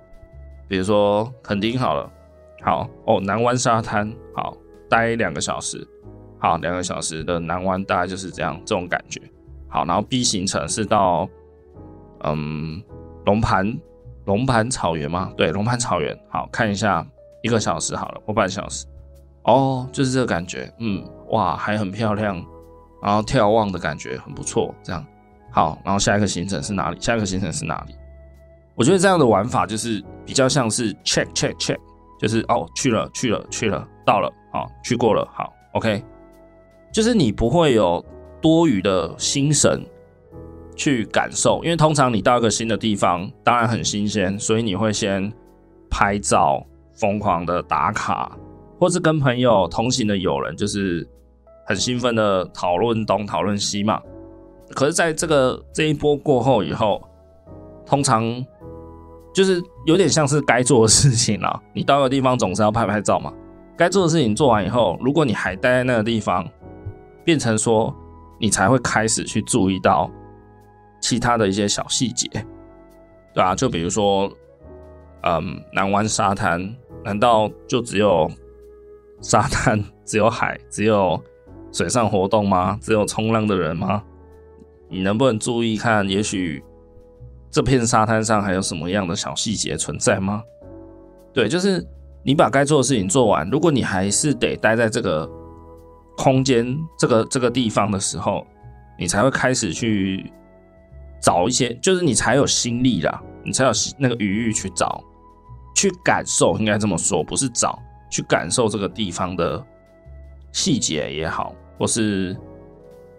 [0.67, 2.11] 比如说垦丁好了，
[2.63, 4.57] 好哦，南湾沙滩好，
[4.89, 5.87] 待两个小时，
[6.39, 9.21] 好，两个小时的南湾大概就是这样这种感觉。
[9.75, 11.29] 好，然后 B 行程是到
[12.21, 12.81] 嗯
[13.27, 13.77] 龙盘
[14.25, 15.33] 龙盘草原吗？
[15.37, 17.05] 对，龙盘草原，好，看一下
[17.43, 18.87] 一个小时好了，或半小时，
[19.43, 22.37] 哦，就是这个感觉，嗯，哇，还很漂亮，
[23.03, 25.05] 然后眺望的感觉很不错，这样
[25.51, 27.01] 好，然后下一个行程是哪里？
[27.01, 27.97] 下一个行程是哪里？
[28.77, 31.79] 我觉得这样的玩法就是比较像是 check check check，
[32.21, 36.01] 就是哦去了去了去了到了好去过了好 OK，
[36.93, 38.05] 就是你不会有
[38.45, 39.83] 多余的心神
[40.77, 45.33] 去感受，因为通常你到一个新的地方，当然很新鲜，所以你会先
[45.89, 48.37] 拍照，疯狂的打卡，
[48.79, 51.09] 或是跟朋友同行的友人，就是
[51.65, 53.99] 很兴奋的讨论东讨论西嘛。
[54.75, 57.01] 可是在这个这一波过后以后，
[57.87, 58.45] 通常。
[59.35, 61.61] 就是有点像是该做的事情了。
[61.73, 63.33] 你到个地方总是要拍拍照嘛。
[63.77, 66.49] 该做的事情做完以后，如果你还待在那个地方，
[67.25, 67.93] 变成说
[68.39, 70.11] 你才会开始去注意到
[71.01, 72.29] 其他的一些小细节。
[73.33, 74.31] 对啊，就比如说，
[75.23, 78.31] 嗯，南湾沙滩，难道就只有
[79.21, 81.21] 沙滩、只有海、只有
[81.73, 82.79] 水上活动吗？
[82.81, 84.03] 只有冲浪的人吗？
[84.89, 86.63] 你能不能注意看，也许
[87.51, 90.43] 这片沙滩上还有什么样的小细节存在吗？
[91.33, 91.85] 对，就是
[92.23, 95.29] 你把该做的事情做完，如果你还是得待在这个
[96.17, 98.47] 空间、这个这个地方的时候，
[98.99, 100.33] 你才会开始去
[101.21, 105.03] 找一些，就是你才有心力啦，你才有那个余裕去找、
[105.75, 107.79] 去感受，应该这么说，不是找，
[108.11, 109.65] 去感受这个地方的
[110.53, 112.37] 细节也好，或是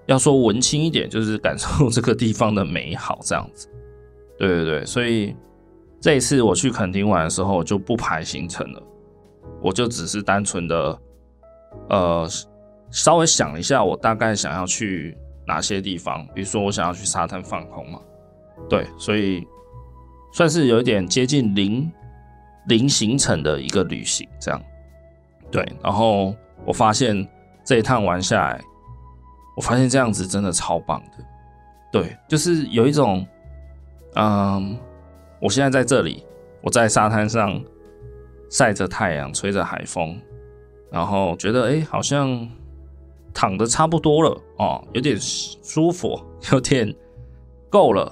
[0.05, 3.67] 要说文青一点，就是感受这个地方的美好，这样子。
[4.37, 5.35] 对对对，所以
[5.99, 8.83] 这一次我去垦丁玩的时候，就不排行程了，
[9.61, 10.99] 我就只是单纯的，
[11.89, 12.27] 呃，
[12.95, 17.99] 稍微想一下，我大概想要去哪些地方，比如说我想要去沙滩放空嘛，
[18.69, 19.45] 对，所以
[20.31, 21.91] 算是有一点接近零
[22.67, 24.61] 零行程的一个旅行，这样，
[25.51, 26.33] 对，然后
[26.65, 27.27] 我发现
[27.65, 28.61] 这一趟玩下来，
[29.57, 31.23] 我发现这样子真的超棒的，
[31.91, 33.27] 对，就是有一种。
[34.17, 34.79] 嗯，
[35.41, 36.23] 我现在在这里，
[36.61, 37.61] 我在沙滩上
[38.49, 40.17] 晒着太阳，吹着海风，
[40.89, 42.49] 然后觉得哎、好像
[43.35, 46.19] 躺的差不多了哦，有点舒服，
[46.51, 46.91] 有点
[47.69, 48.11] 够了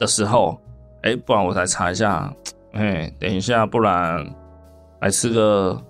[0.00, 0.58] 的时候，
[1.02, 2.34] 哎、不然我再查一下，
[2.72, 4.26] 哎、等一下，不然
[5.00, 5.80] 来吃个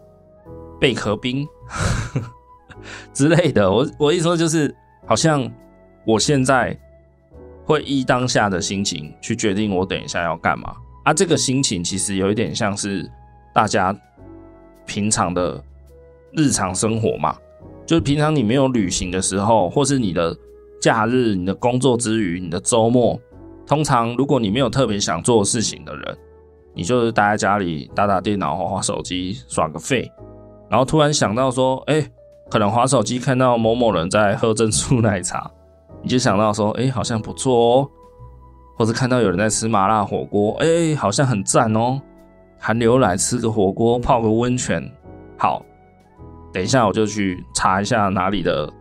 [0.78, 1.46] 贝壳冰
[3.14, 3.72] 之类的。
[3.72, 4.76] 我我一说就是，
[5.06, 5.50] 好像
[6.04, 6.78] 我现在。
[7.68, 11.12] 会依当下的心情去决定我等一下要干嘛啊？
[11.12, 13.10] 这个心情其实有一点像是
[13.52, 13.92] 大家
[14.86, 15.60] 平常的
[16.30, 17.36] 日常生活嘛，
[17.86, 20.36] 就是平常你没有旅行的时候，或是你的
[20.80, 23.18] 假日、你的工作之余、你的周末，
[23.66, 26.18] 通常如果你没有特别想做事情的人，
[26.74, 30.10] 你就是待在家里打打电脑、滑滑手机、耍个废，
[30.68, 32.04] 然后突然想到说，哎，
[32.50, 35.50] 可能滑手机看到某某人在喝珍珠奶茶。
[36.02, 37.90] 你就想到说，哎、好像不错哦，
[38.76, 42.00] 或者看到有人在吃麻辣火锅，哎、好像很赞哦。
[42.58, 44.88] 寒流来吃个火锅，泡个温泉，
[45.38, 45.64] 好。
[46.56, 48.72] 等一下我就去查一下哪里的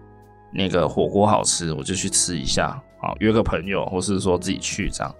[0.53, 2.81] 那个火锅好吃，我就去吃一下。
[3.01, 5.13] 好，约个朋友，或是说自己去这样，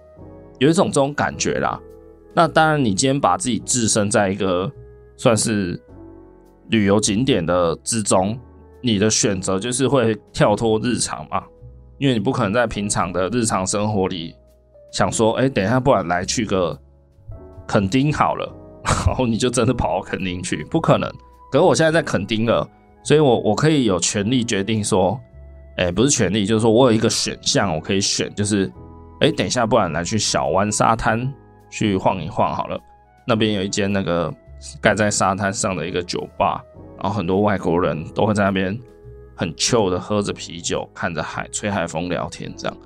[0.60, 1.78] 有一种这种感觉啦。
[2.34, 4.72] 那当然，你今天把自己置身在一个
[5.18, 5.78] 算是
[6.70, 8.40] 旅游景点的之中，
[8.80, 11.44] 你的选择就是会跳脱日常嘛。
[11.98, 14.34] 因为你不可能在平常的日常生活里
[14.94, 16.80] 想说，哎，等一下，不然来去个
[17.68, 18.50] 垦丁好了，
[19.06, 21.12] 然 后你就真的跑到垦丁去，不可能。
[21.52, 22.68] 可是我现在在垦丁了，
[23.04, 25.20] 所以我我可以有权利决定说，
[25.78, 28.72] 哎，不是权利，就是说我有一个选项，我可以选，就是，
[29.22, 31.34] 哎，等一下，不然来去小湾沙滩
[31.70, 32.80] 去晃一晃好了。
[33.28, 34.34] 那边有一间那个
[34.82, 36.64] 盖在沙滩上的一个酒吧，
[37.02, 38.78] 然后很多外国人都会在那边。
[39.38, 42.78] 很 chill 的喝着啤酒，看着海，吹海风，聊天，这样。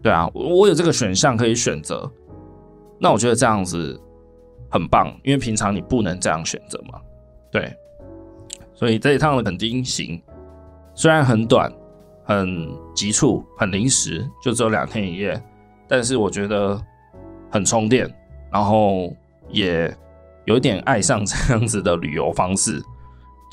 [0.00, 2.08] 对啊，我有这个选项可以选择。
[3.00, 4.00] 那我觉得这样子
[4.70, 7.00] 很棒，因为平常你不能这样选择嘛。
[7.54, 7.72] 对，
[8.74, 10.20] 所以这一趟的垦丁行
[10.92, 11.72] 虽然很短、
[12.24, 15.40] 很急促、很临时，就只有两天一夜，
[15.86, 16.76] 但是我觉得
[17.48, 18.12] 很充电，
[18.50, 19.14] 然后
[19.50, 19.96] 也
[20.46, 22.82] 有点爱上这样子的旅游方式。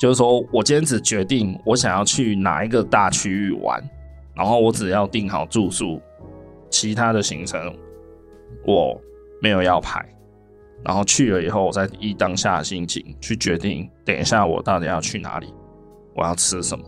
[0.00, 3.80] 就是说，我今天只决定我想要去哪一个大区域玩，
[4.34, 6.02] 然后我只要订好住宿，
[6.68, 7.72] 其他的行程
[8.66, 9.00] 我
[9.40, 10.04] 没有要排，
[10.84, 15.52] 然后去了以后，我再依当下的心情去决定，等一下我到底要去哪里，
[16.14, 16.84] 我要吃什么，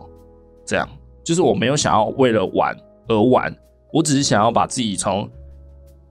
[0.65, 0.87] 这样
[1.23, 2.75] 就是我没有想要为了玩
[3.07, 3.55] 而玩，
[3.91, 5.29] 我只是想要把自己从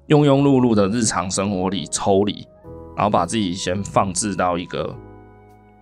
[0.08, 2.46] 庸庸碌碌的日常生活里抽离，
[2.96, 4.94] 然后把自己先放置到一个。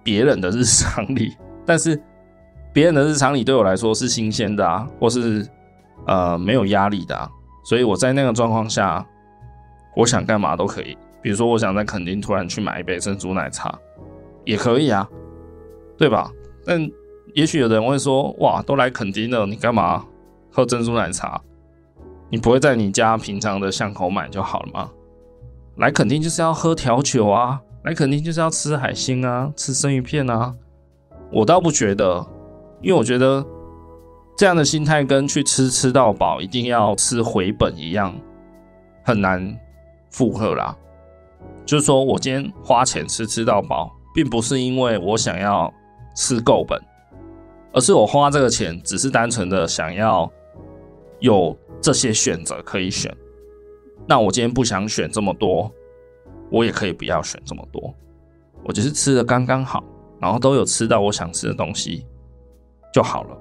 [0.05, 1.33] 别人的日常里，
[1.65, 1.97] 但是
[2.73, 5.47] 别人的日常里对我来说是新鲜的啊，或是
[6.09, 7.31] 呃没有压力的啊，
[7.65, 9.07] 所以我在那个状况下，
[9.95, 10.99] 我想干嘛都可以。
[11.23, 13.79] 比如说，我想在垦丁突然去买一杯珍珠奶茶，
[14.45, 15.09] 也可以啊，
[15.97, 16.31] 对吧？
[16.67, 16.91] 但
[17.35, 20.05] 也许有人会说：“哇，都来垦丁了，你干嘛
[20.51, 21.41] 喝珍珠奶茶？
[22.29, 24.91] 你不会在你家平常的巷口买就好了吗？
[25.77, 30.55] 来垦丁就是要喝调酒啊！”来垦丁就是要吃海鲜啊，吃生鱼片啊。
[31.33, 32.27] 我倒不觉得，
[32.81, 33.45] 因为我觉得
[34.37, 38.15] 这样的心态跟去吃吃到饱，一定要吃回本一样，
[39.05, 39.59] 很难
[40.11, 40.77] 负荷啦。
[41.65, 45.73] 就是说我今天花钱吃吃到饱，并不是因为我想要
[46.15, 46.81] 吃够本，
[47.73, 50.31] 而是我花这个钱只是单纯的想要
[51.21, 53.15] 有这些选择可以选。
[54.07, 55.71] 那我今天不想选这么多，
[56.51, 57.95] 我也可以不要选这么多，
[58.65, 59.85] 我只是吃的刚刚好，
[60.21, 62.05] 然后都有吃到我想吃的东西
[62.93, 63.39] 就好了。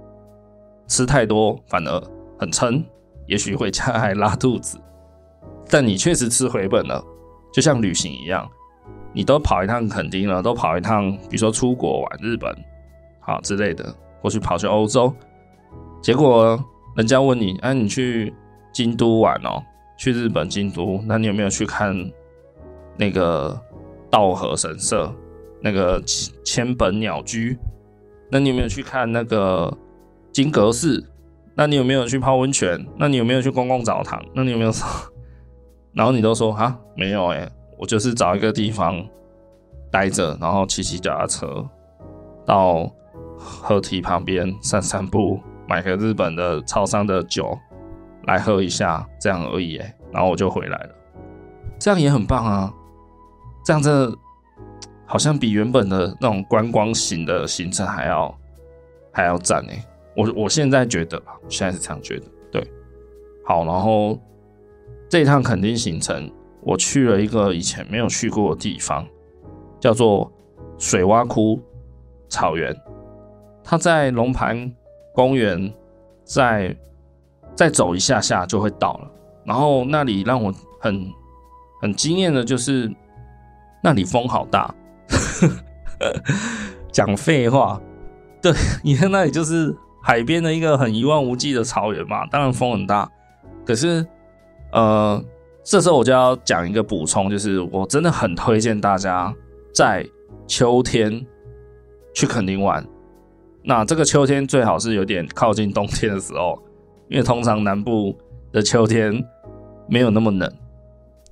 [0.87, 2.03] 吃太多反而
[2.37, 2.83] 很撑，
[3.25, 4.77] 也许会加害拉肚子。
[5.69, 7.03] 但你确实吃回本了，
[7.51, 8.49] 就像旅行一样，
[9.13, 12.55] 你都跑一趟垦丁了，都跑一趟，比如说出国玩日本，
[13.19, 15.13] 好之类的，或去跑去欧洲，
[16.01, 16.57] 结果
[16.95, 18.33] 人家问你，哎、啊，你去
[18.73, 19.61] 京都玩哦？
[19.97, 21.95] 去日本京都，那你有没有去看
[22.97, 23.59] 那个
[24.09, 25.13] 稻荷神社，
[25.61, 26.01] 那个
[26.43, 27.57] 千本鸟居？
[28.31, 29.77] 那你有没有去看那个
[30.31, 31.05] 金阁寺？
[31.53, 32.83] 那你有没有去泡温泉？
[32.97, 34.23] 那你有没有去公共澡堂？
[34.33, 34.71] 那你有没有？
[35.93, 39.03] 然后你都说啊，没有哎，我就是找一个地方
[39.91, 41.67] 待着，然后骑骑脚踏车
[42.45, 42.89] 到
[43.37, 47.57] 河堤旁边散散步，买个日本的超商的酒。
[48.27, 50.89] 来喝一下，这样而已哎，然后我就回来了，
[51.79, 52.71] 这样也很棒啊，
[53.65, 54.15] 这样这
[55.07, 58.39] 好像比原本的那种观光型的行程还要
[59.11, 59.83] 还要赞哎，
[60.15, 62.71] 我我现在觉得吧，现在是这样觉得，对，
[63.43, 64.15] 好，然后
[65.11, 69.05] 这一趟垦丁行程，我去了一个以前没有去过的地方，
[69.77, 70.31] 叫做
[70.77, 71.61] 水洼窟
[72.29, 72.73] 草原，
[73.61, 74.73] 它在龙盘
[75.13, 75.71] 公园，
[76.23, 76.75] 在。
[77.53, 79.11] 再走一下下就会到了，
[79.43, 81.05] 然后那里让我很
[81.81, 82.89] 很惊艳的就是
[83.83, 84.73] 那里风好大，
[86.93, 87.79] 讲废话，
[88.41, 93.07] 对，你看那里就是海边的一个很一望无际的草原嘛，当然风很大，
[93.65, 94.03] 可是
[94.71, 95.23] 呃，
[95.63, 99.33] 这时候我就要讲一个补充，就是我真的很推荐大家
[99.73, 100.05] 在
[100.47, 101.25] 秋天
[102.13, 102.85] 去垦丁玩，
[103.63, 106.61] 那这个秋天最好是有点靠近冬天的时候。
[107.09, 108.17] 因为通常南部
[108.53, 109.21] 的秋天
[109.89, 110.49] 没有那么冷，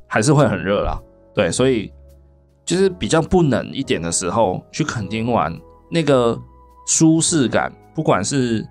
[0.07, 0.99] 还是会很热啦。
[1.33, 1.89] 对，所以
[2.65, 5.57] 就是比较不冷一点的时候去垦丁玩，
[5.89, 6.37] 那个
[6.85, 8.67] 舒适感，不管是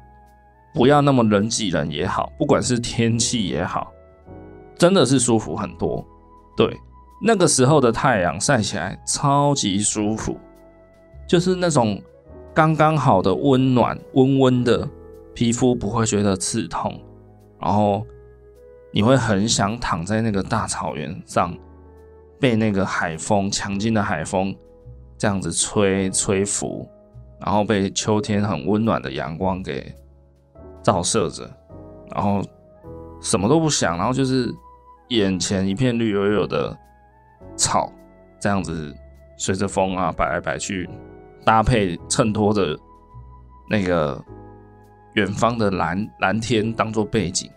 [0.74, 3.90] 不要那么人挤人也好，不管是天气也好，
[4.78, 6.06] 真的是舒服很多。
[6.56, 6.74] 对，
[7.20, 10.38] 那个时候的太阳晒起来超级舒服，
[11.26, 12.00] 就是那种
[12.54, 14.88] 刚刚好的温暖，温温的。
[15.34, 17.00] 皮肤不会觉得刺痛，
[17.60, 18.04] 然后
[18.90, 21.56] 你会很想躺在那个大草原上，
[22.40, 24.52] 被那个海风强劲的海风
[25.16, 26.88] 这样子吹吹拂，
[27.38, 29.94] 然后被秋天很温暖的阳光给
[30.82, 31.48] 照射着，
[32.12, 32.42] 然后
[33.20, 34.52] 什么都不想，然后就是
[35.08, 36.76] 眼前一片绿油油的
[37.56, 37.92] 草，
[38.40, 38.94] 这样子
[39.36, 40.88] 随着风啊摆来摆去，
[41.44, 42.78] 搭配衬托着
[43.68, 44.22] 那个。
[45.14, 47.50] 远方的蓝蓝天当做背景，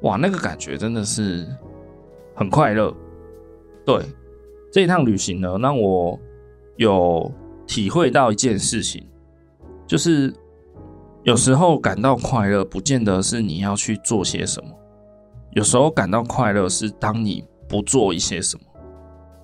[0.00, 1.46] 哇，那个感觉真的是
[2.34, 2.94] 很快乐。
[3.84, 4.02] 对，
[4.72, 6.18] 这一趟旅行呢，让我
[6.76, 7.30] 有
[7.66, 9.06] 体会到一件事情，
[9.86, 10.32] 就是
[11.24, 14.70] 有时候感到快乐，不见得是你要去做些什么，
[15.52, 18.62] 有时候感到快乐是当你不做一些什么，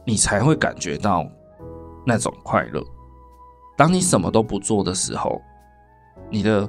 [0.04, 1.26] 你才会感觉到
[2.06, 2.82] 那种快乐。
[3.76, 5.40] 当你什么都不做的时候，
[6.30, 6.68] 你的。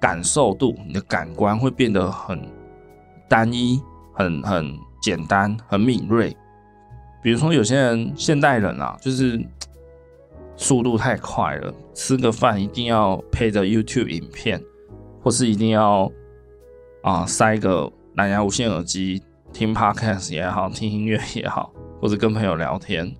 [0.00, 2.40] 感受度，你的感官会变得很
[3.28, 3.82] 单一、
[4.14, 6.36] 很很简单、很敏锐。
[7.20, 9.44] 比如说，有些人现代人啊，就是
[10.54, 14.62] 速度太快了，吃个饭一定要配着 YouTube 影片，
[15.20, 16.08] 或是一定要
[17.02, 23.14] 啊塞个蓝牙无线耳机听 Podcast 也好，听音乐也好，或者跟朋友聊天，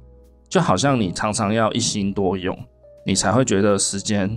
[0.48, 2.58] 就好像你常常要一心多用，
[3.06, 4.36] 你才会觉得时间。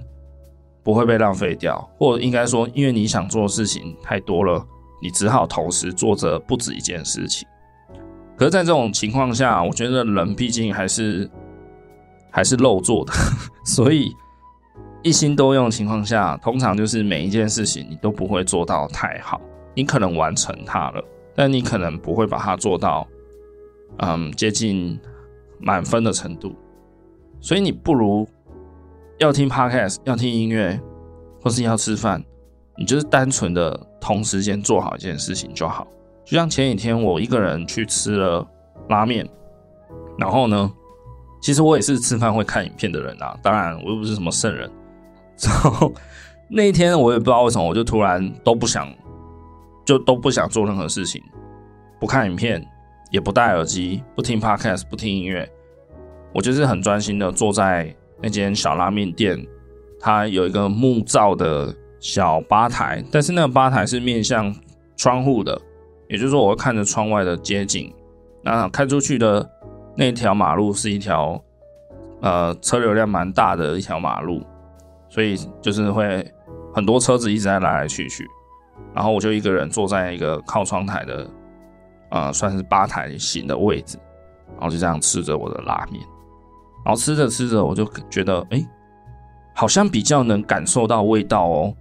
[0.83, 4.65] 不会被浪费掉，或者应该说，因为你想做的事情太多了，
[4.99, 7.47] 你只好同时做着不止一件事情。
[8.35, 11.29] 可是，在这种情况下，我觉得人毕竟还是
[12.31, 13.13] 还是肉做的，
[13.63, 14.11] 所以
[15.03, 19.39] 一心多用的情况下，通常就是每一件事情你都不会做到太好。
[19.73, 21.03] 你可能完成它了，
[21.35, 23.07] 但你可能不会把它做到，
[23.97, 24.99] 嗯，接近
[25.59, 26.55] 满分的程度。
[27.39, 28.27] 所以你不如。
[29.17, 30.81] 要听 podcast，要听音乐，
[31.43, 32.23] 或是要吃饭，
[32.75, 35.85] 你就是单纯的同时间做好一件事情就好。
[36.25, 38.43] 就像前几天我一个人去吃了
[38.89, 39.29] 拉面，
[40.17, 40.73] 然后呢，
[41.39, 44.67] 其实我也是吃饭会看影片的人啊，当然我又不是什么圣人。
[45.43, 45.93] 然后
[46.49, 48.91] 那一天我也不知道为什么，我就突然都不想，
[49.85, 51.23] 就都不想做任何事情，
[51.99, 52.65] 不看影片，
[53.09, 55.49] 也不戴耳机，不听 podcast，不听音乐，
[56.33, 57.95] 我就是很专心的坐在。
[58.23, 59.43] 那间小拉面店，
[59.99, 64.55] 它有一个木造的小吧台，但是那个吧台是面向
[64.95, 65.59] 窗户的，
[66.07, 67.91] 也就是说，我会看着窗外的街景，
[68.43, 69.49] 那开出去的
[69.97, 71.43] 那条马路是一条
[72.21, 74.43] 呃车流量蛮大的一条马路，
[75.09, 76.23] 所以就是会
[76.71, 78.23] 很多车子一直在来来去去，
[78.93, 81.27] 然后我就一个人坐在一个靠窗台的
[82.09, 83.97] 呃算是吧台型的位置，
[84.53, 86.01] 然后就这样吃着我的拉面，
[86.85, 88.65] 然后吃着吃着我就觉得哎、
[89.55, 91.73] 好像比较能感受到味道哦，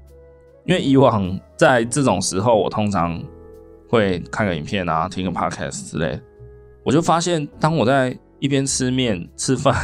[0.65, 3.23] 因为以往在这种时候我通常。
[3.93, 6.17] 会看个影片啊，听个 podcast 之类，
[6.85, 9.75] 我就发现，当我在一边吃面、吃饭，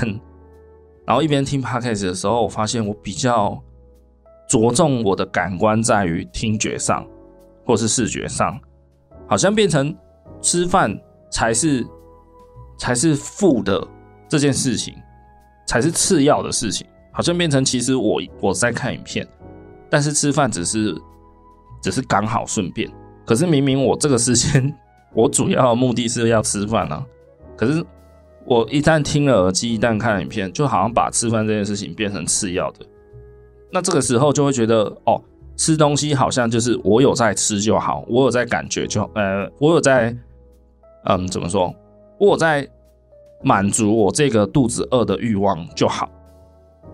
[1.05, 3.61] 然后一边听 podcast 的时候，我发现我比较
[4.49, 7.07] 着重我的感官在于听觉上，
[7.65, 8.59] 或是视觉上，
[9.29, 9.95] 好像变成
[10.41, 10.97] 吃饭
[11.31, 11.87] 才是
[12.79, 13.87] 才是副的
[14.29, 14.95] 这件事情，
[15.67, 19.27] 才是次要的事情，好像变成其实我我在看影片，
[19.91, 20.95] 但是吃饭只是
[21.83, 22.91] 只是刚好顺便。
[23.25, 24.73] 可是明明我这个时间，
[25.13, 27.05] 我主要的目的是要吃饭啊。
[27.57, 27.85] 可是
[28.45, 32.87] 我一旦听了耳机，一旦看了影片，就好像把吃饭这件事情变成次要的。
[33.77, 35.21] 那这个时候就会觉得，哦，
[35.55, 40.17] 吃东西好像就是我有在吃就好，我有在感觉就，呃，我有在，
[41.05, 41.71] 嗯，怎么说？
[42.19, 42.67] 我有在
[43.43, 46.09] 满足我这个肚子饿的欲望就好。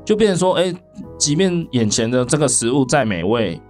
[0.04, 0.74] 就变成说，哎，
[1.16, 3.60] 即便眼前的这个食物再美味。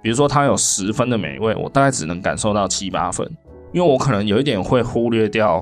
[0.00, 3.28] 比如说，它有十分的美味，我大概只能感受到七八分，
[3.72, 5.60] 因为我可能有一点会忽略掉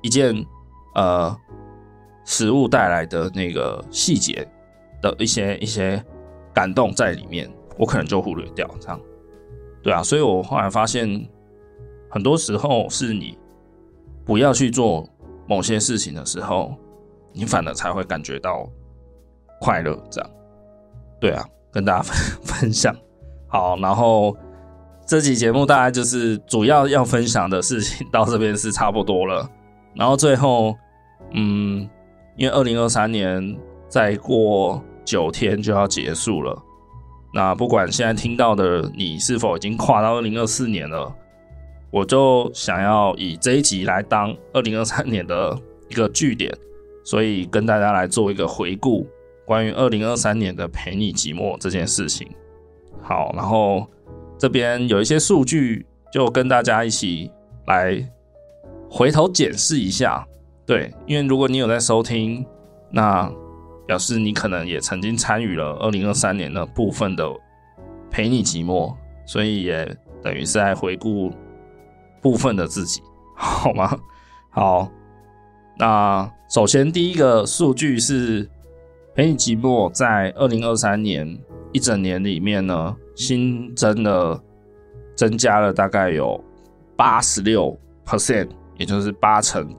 [0.00, 0.34] 一件
[0.94, 1.36] 呃
[2.24, 4.48] 食物带来的那个细节
[5.10, 6.02] 的一些一些
[6.54, 8.98] 感动在里面，我可能就忽略掉这样。
[9.82, 11.28] 对啊，所以我后来发现，
[12.08, 13.36] 很多时候是你
[14.24, 15.06] 不要去做
[15.46, 16.74] 某些事情的时候，
[17.32, 18.66] 你反而才会感觉到
[19.60, 19.94] 快乐。
[20.10, 20.30] 这样，
[21.20, 22.96] 对啊，跟大家分 分享。
[23.46, 24.34] 好，然后
[25.06, 29.46] 这期节目大概就是主要要分享的事情 到这边是差不多了。
[29.94, 30.74] 然后最后，
[31.32, 31.88] 嗯，
[32.36, 36.60] 因为二零二三年再过九天就要结束了，
[37.32, 41.14] 那不管现在听到的你是否已经跨到二零二四年了，
[41.90, 45.56] 我就想要以这一集来当二零二三年的
[45.88, 46.52] 一个据点，
[47.04, 49.06] 所以跟大家来做一个回顾，
[49.44, 52.26] 关于二零二三年的陪你寂寞这件事情。
[53.02, 53.86] 好，然后
[54.38, 57.30] 这边有一些数据，就跟大家一起
[57.66, 58.02] 来
[58.90, 60.26] 回头检视一下。
[60.66, 62.44] 对，因为如果你有在收听，
[62.90, 63.30] 那
[63.86, 67.28] 表示你可能也曾经参与了二零二三年的部分的
[68.10, 68.94] 陪你寂寞，
[69.26, 71.32] 所以也等于是在回顾
[72.20, 73.02] 部分的自己，
[73.34, 73.98] 好吗？
[74.50, 74.88] 好，
[75.78, 78.48] 那首先第一个数据是
[79.14, 81.38] 陪你寂寞在二零二三年。
[81.72, 84.40] 一整年里面呢，新增了
[85.16, 86.40] 增加了大概有
[86.94, 87.76] 八十六
[88.06, 89.74] percent，也就是八成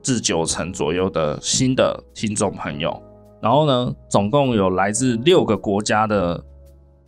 [0.00, 3.02] 至九成左右的新的听众朋友。
[3.40, 6.42] 然后呢，总共有来自六个国家的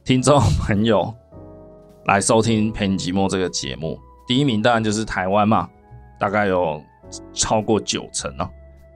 [0.05, 1.13] 听众朋友
[2.07, 3.99] 来收听《陪你寂寞》这个节目。
[4.27, 5.69] 第一名当然就是台湾嘛，
[6.19, 6.83] 大概有
[7.35, 8.49] 超过九成哦，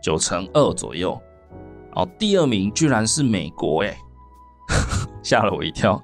[0.03, 1.11] 九成二左右。
[1.95, 3.97] 然后第二名居然是美国，诶。
[5.23, 6.03] 吓了我一跳。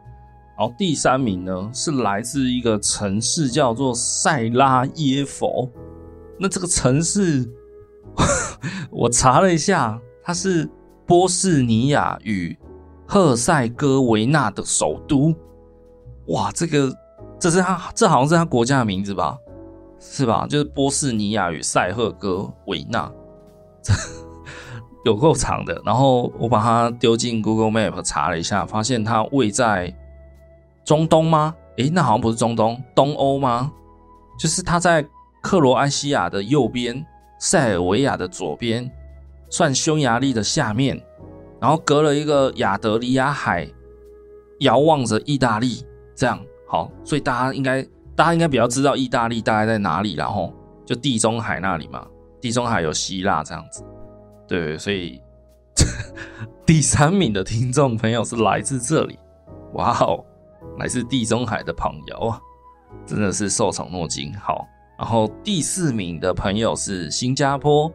[0.58, 5.68] 然后第三名呢，是来自一个城市叫做塞拉耶佛。
[6.38, 7.48] 那这个城市，
[8.90, 10.68] 我查了一下，它是
[11.06, 12.56] 波士尼亚与
[13.06, 15.34] 赫塞哥维纳的首都。
[16.28, 16.92] 哇，这个
[17.38, 19.36] 这是他，这好像是他国家的名字吧？
[19.98, 20.46] 是吧？
[20.48, 23.10] 就是波士尼亚与塞赫哥维纳。
[25.04, 29.92] 有够长的，然后我把它丢进 Google Map 查了一下，发现它位在
[30.84, 31.56] 中东吗？
[31.76, 33.72] 诶，那好像不是中东，东欧吗？
[34.38, 35.04] 就是它在
[35.42, 37.04] 克罗埃西亚的右边，
[37.40, 38.88] 塞尔维亚的左边，
[39.52, 40.98] 算匈牙利的下面，
[41.60, 43.68] 然后隔了一个亚得里亚海，
[44.60, 45.84] 遥望着意大利，
[46.16, 47.82] 这样好，所以大家应该
[48.16, 50.50] 大家应该比较知道意大利大概在哪里，然后
[50.86, 52.06] 就地中海那里嘛，
[52.40, 53.84] 地中海有希腊这样子。
[54.48, 55.20] 对，所以
[56.64, 59.18] 第三名的听众朋友是来自这里，
[59.74, 60.24] 哇哦，
[60.78, 62.40] 来自地中海的朋友啊，
[63.04, 64.32] 真的是受宠若惊。
[64.32, 64.66] 好，
[64.98, 67.92] 然后第四名的朋友是新加坡，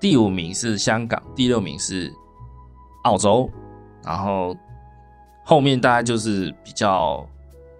[0.00, 2.10] 第五名是香港，第六名是
[3.04, 3.50] 澳洲，
[4.02, 4.56] 然后
[5.44, 7.24] 后面大概就是比较，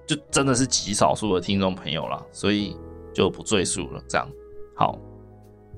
[0.07, 2.77] 就真的是极少数的听众朋友了，所以
[3.15, 4.03] 就不赘述了。
[4.07, 4.29] 这样，
[4.77, 4.99] 好，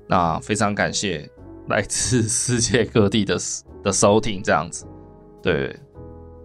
[0.09, 1.31] 那非常感谢。
[1.69, 3.37] 来自世界各地的
[3.85, 4.85] 的收听，这样子，
[5.41, 5.75] 对，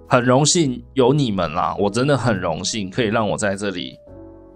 [0.08, 1.76] 很荣幸有你们啦！
[1.80, 3.98] 我真的很荣幸可以让我在这里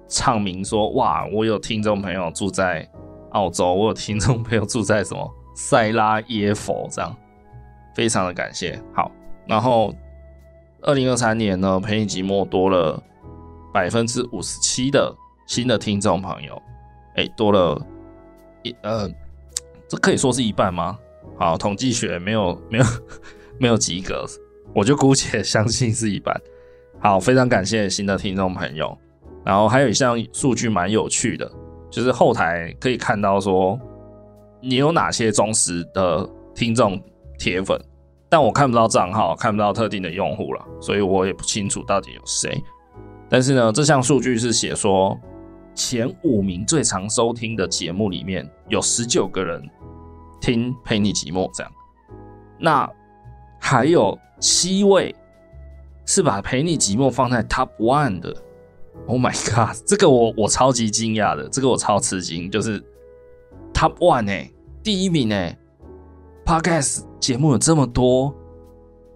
[0.07, 2.87] 唱名说，哇，我有听众朋友住在
[3.31, 7.15] 澳洲，我有听众朋友住在什么塞拉耶佛，这样
[7.95, 8.81] 非常的感谢。
[8.93, 9.11] 好，
[9.47, 9.93] 然后
[10.81, 13.01] 二零二三年呢，陪你寂寞多了
[13.73, 15.13] 百分之五十七的
[15.47, 16.61] 新的听众朋友，
[17.15, 17.81] 哎、多了
[18.63, 19.09] 一呃，
[19.87, 20.97] 这可以说是一半吗？
[21.37, 22.85] 好，统计学没有没有
[23.59, 24.25] 没有及格，
[24.75, 26.35] 我就姑且相信是一半。
[26.99, 28.97] 好，非常感谢新的听众朋友。
[29.43, 31.51] 然后还有一项数据蛮有趣的，
[31.91, 33.79] 就是后台可以看到说
[34.61, 36.99] 你有哪些忠实的听众
[37.37, 37.79] 铁粉，
[38.29, 42.63] 但我看不到账号，看不到特定的用户了，所以我也不清楚到底有谁。
[43.29, 45.19] 但是呢，这项数据是写说
[45.75, 49.61] 前五名最常收听的节目里面有十九个人
[50.39, 51.71] 听陪你寂寞这样，
[52.59, 52.89] 那
[53.59, 55.13] 还有七位
[56.05, 58.35] 是把陪你寂寞放在 Top One 的。
[59.07, 59.75] Oh my god！
[59.85, 62.79] 这个我我超级惊讶的，这个我超吃惊，就是
[63.73, 64.49] Top One 哎、
[64.81, 65.59] 第一名哎、欸
[66.45, 68.33] ，Podcast 节目有这么多，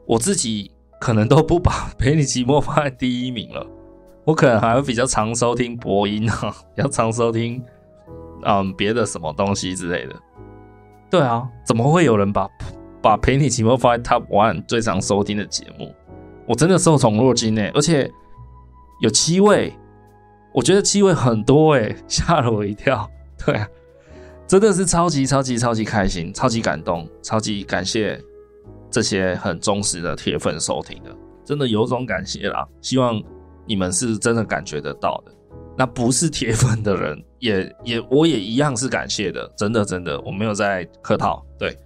[0.05, 3.65] 我自己可能都不把陪你寂寞放在第一名了，
[4.25, 7.63] 我可能还会比较常收听播音啊，比较常收听
[8.43, 10.15] 嗯别的什么东西之类的。
[11.09, 12.49] 对啊，怎么会有人把
[13.01, 15.93] 把陪你寂寞放在 Top One 最常收听的节目？
[16.47, 18.11] 我真的受宠若惊哎，而且。
[19.01, 19.73] 有七位，
[20.53, 23.09] 我觉得七位很多诶，吓了我一跳。
[23.45, 23.67] 对啊，
[24.47, 28.19] 真的是超级超级超级开心，超级感动，超级感谢
[28.89, 32.65] 这些很忠实的铁粉收听的，真的有种感谢啦。
[32.81, 33.21] 希望
[33.67, 35.31] 你们是真的感觉得到的。
[35.77, 41.45] 那不是铁粉的人，也也我也一样是感谢的，真的真的，我没有在客套。
[41.59, 41.77] 对，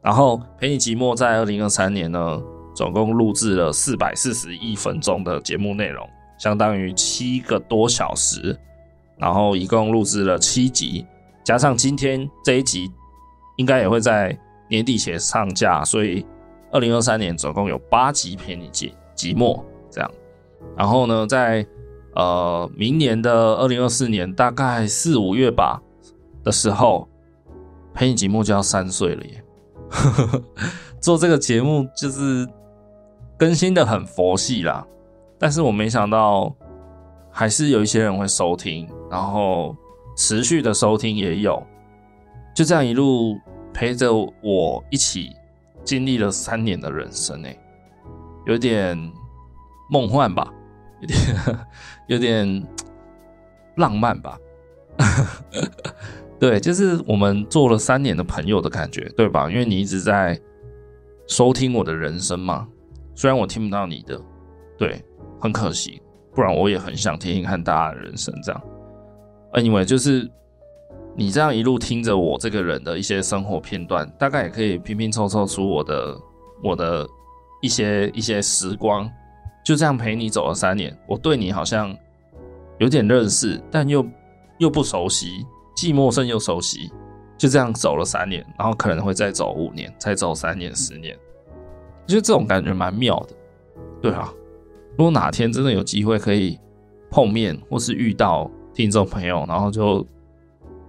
[0.00, 2.40] 然后陪你寂寞在二零二三年呢，
[2.72, 6.08] 总共录制了四百四十一分钟的节目内容。
[6.42, 8.58] 相当于七个多小时，
[9.16, 11.06] 然后一共录制了七集，
[11.44, 12.90] 加上今天这一集，
[13.58, 14.36] 应该也会在
[14.68, 16.26] 年底前上架，所以
[16.72, 20.10] 二零二三年总共有八集陪你寂寂寞这样。
[20.76, 21.64] 然后呢，在
[22.16, 25.80] 呃明年的二零二四年大概四五月吧
[26.42, 27.08] 的时候，
[27.94, 29.44] 陪你寂寞就要三岁了耶！
[30.98, 32.48] 做这个节目就是
[33.38, 34.84] 更新的很佛系啦。
[35.42, 36.54] 但是我没想到，
[37.28, 39.76] 还是有一些人会收听，然后
[40.16, 41.60] 持续的收听也有，
[42.54, 43.36] 就这样一路
[43.74, 45.32] 陪着我一起
[45.82, 47.58] 经历了三年的人生，哎，
[48.46, 48.96] 有点
[49.90, 50.48] 梦幻吧，
[51.02, 51.18] 有点
[52.06, 52.66] 有点
[53.78, 54.38] 浪漫吧，
[56.38, 59.50] 对，就是我们做了三年的朋友的感觉，对吧？
[59.50, 60.40] 因为你一直在
[61.26, 62.68] 收听我的人生嘛，
[63.16, 64.20] 虽然我听不到你的，
[64.78, 65.04] 对。
[65.42, 66.00] 很可惜，
[66.32, 68.62] 不然我也很想听听看大家的人生这样。
[69.54, 70.30] Anyway，就是
[71.16, 76.16] 你这样一路听着我这个人的一些生活片段，大概也可以拼拼凑凑出我的
[76.62, 77.04] 我的
[77.60, 79.10] 一些一些时光。
[79.64, 81.92] 就这样陪你走了三年，我对你好像
[82.78, 84.06] 有点认识，但又
[84.58, 86.88] 又不熟悉，既陌生又熟悉。
[87.36, 91.18] 就这样走了三年，然后可能会再走五年，再走三年、十年，
[92.04, 93.34] 我觉得这种感觉蛮妙的。
[94.00, 94.32] 对啊。
[94.98, 96.58] 如果哪天真的有机会可以
[97.10, 100.06] 碰面，或是遇到听众朋友，然后就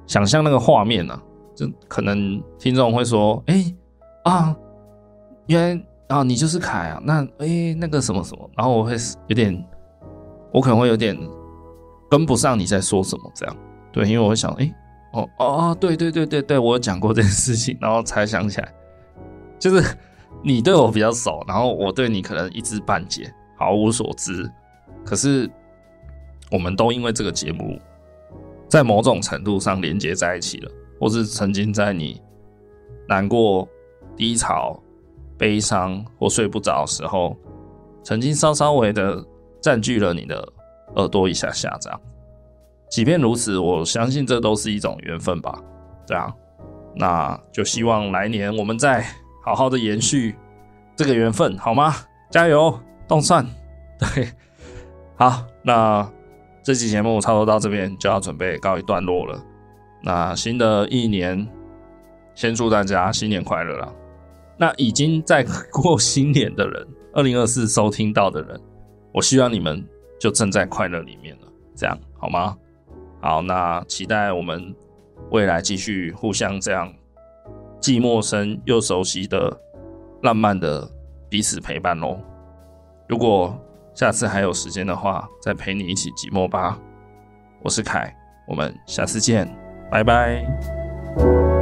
[0.05, 1.23] 想象那个画面呢、啊，
[1.55, 3.73] 就可能听众会说：“哎、
[4.23, 4.55] 啊，
[5.47, 5.85] 原来
[6.15, 8.95] 啊你就是凯啊，那哎、那个什么什么。”然后我会
[9.27, 9.65] 有点，
[10.51, 11.17] 我可能会有点
[12.09, 13.55] 跟不上你在说什么这样。
[13.91, 14.73] 对，因为我会想：“哎、
[15.13, 18.73] 哦哦哦，对对对对对，我有讲过这件事情。”然后才想起来，
[19.59, 19.95] 就是
[20.43, 23.33] 你对我比较熟，然后我对你可能一知半解。
[23.63, 24.51] 毫无所知，
[25.05, 25.49] 可是
[26.51, 27.79] 我们都因为这个节目，
[28.67, 32.21] 在某种程度上连接在一起了，或是曾经在你
[33.07, 33.65] 难过、
[34.17, 34.77] 低潮、
[35.37, 37.37] 悲伤或睡不着时候，
[38.03, 39.25] 曾经稍稍微的
[39.61, 40.45] 占据了你的
[40.97, 42.01] 耳朵一下下，这样。
[42.89, 45.57] 即便如此，我相信这都是一种缘分吧。
[46.05, 46.35] 对啊，
[46.95, 49.05] 那就希望来年我们再
[49.41, 50.35] 好好的延续
[50.97, 51.95] 这个缘分，好吗？
[52.29, 52.77] 加油！
[53.13, 53.45] 动算，
[54.15, 54.27] 对，
[55.15, 56.11] 好，那
[56.63, 59.39] 这期节目差不多到这边就要准备告一段落了。
[60.01, 61.47] 那新的一年，
[62.33, 63.93] 先祝大家新年快乐啦！
[64.57, 68.59] 那已经在过新年的人，二零二四收听到的人，
[69.13, 69.87] 我希望你们
[70.19, 72.57] 就正在快乐里面了，这样好吗？
[73.21, 74.75] 好，那期待我们
[75.29, 76.91] 未来继续互相这样
[77.79, 79.55] 既陌生又熟悉的
[80.23, 80.89] 浪漫的
[81.29, 82.17] 彼此陪伴喽。
[83.07, 83.55] 如果
[83.93, 86.79] 下次还有时间的话，再陪你一起寂寞吧。
[87.61, 88.13] 我是凯，
[88.47, 89.47] 我们下次见，
[89.91, 91.52] 拜拜。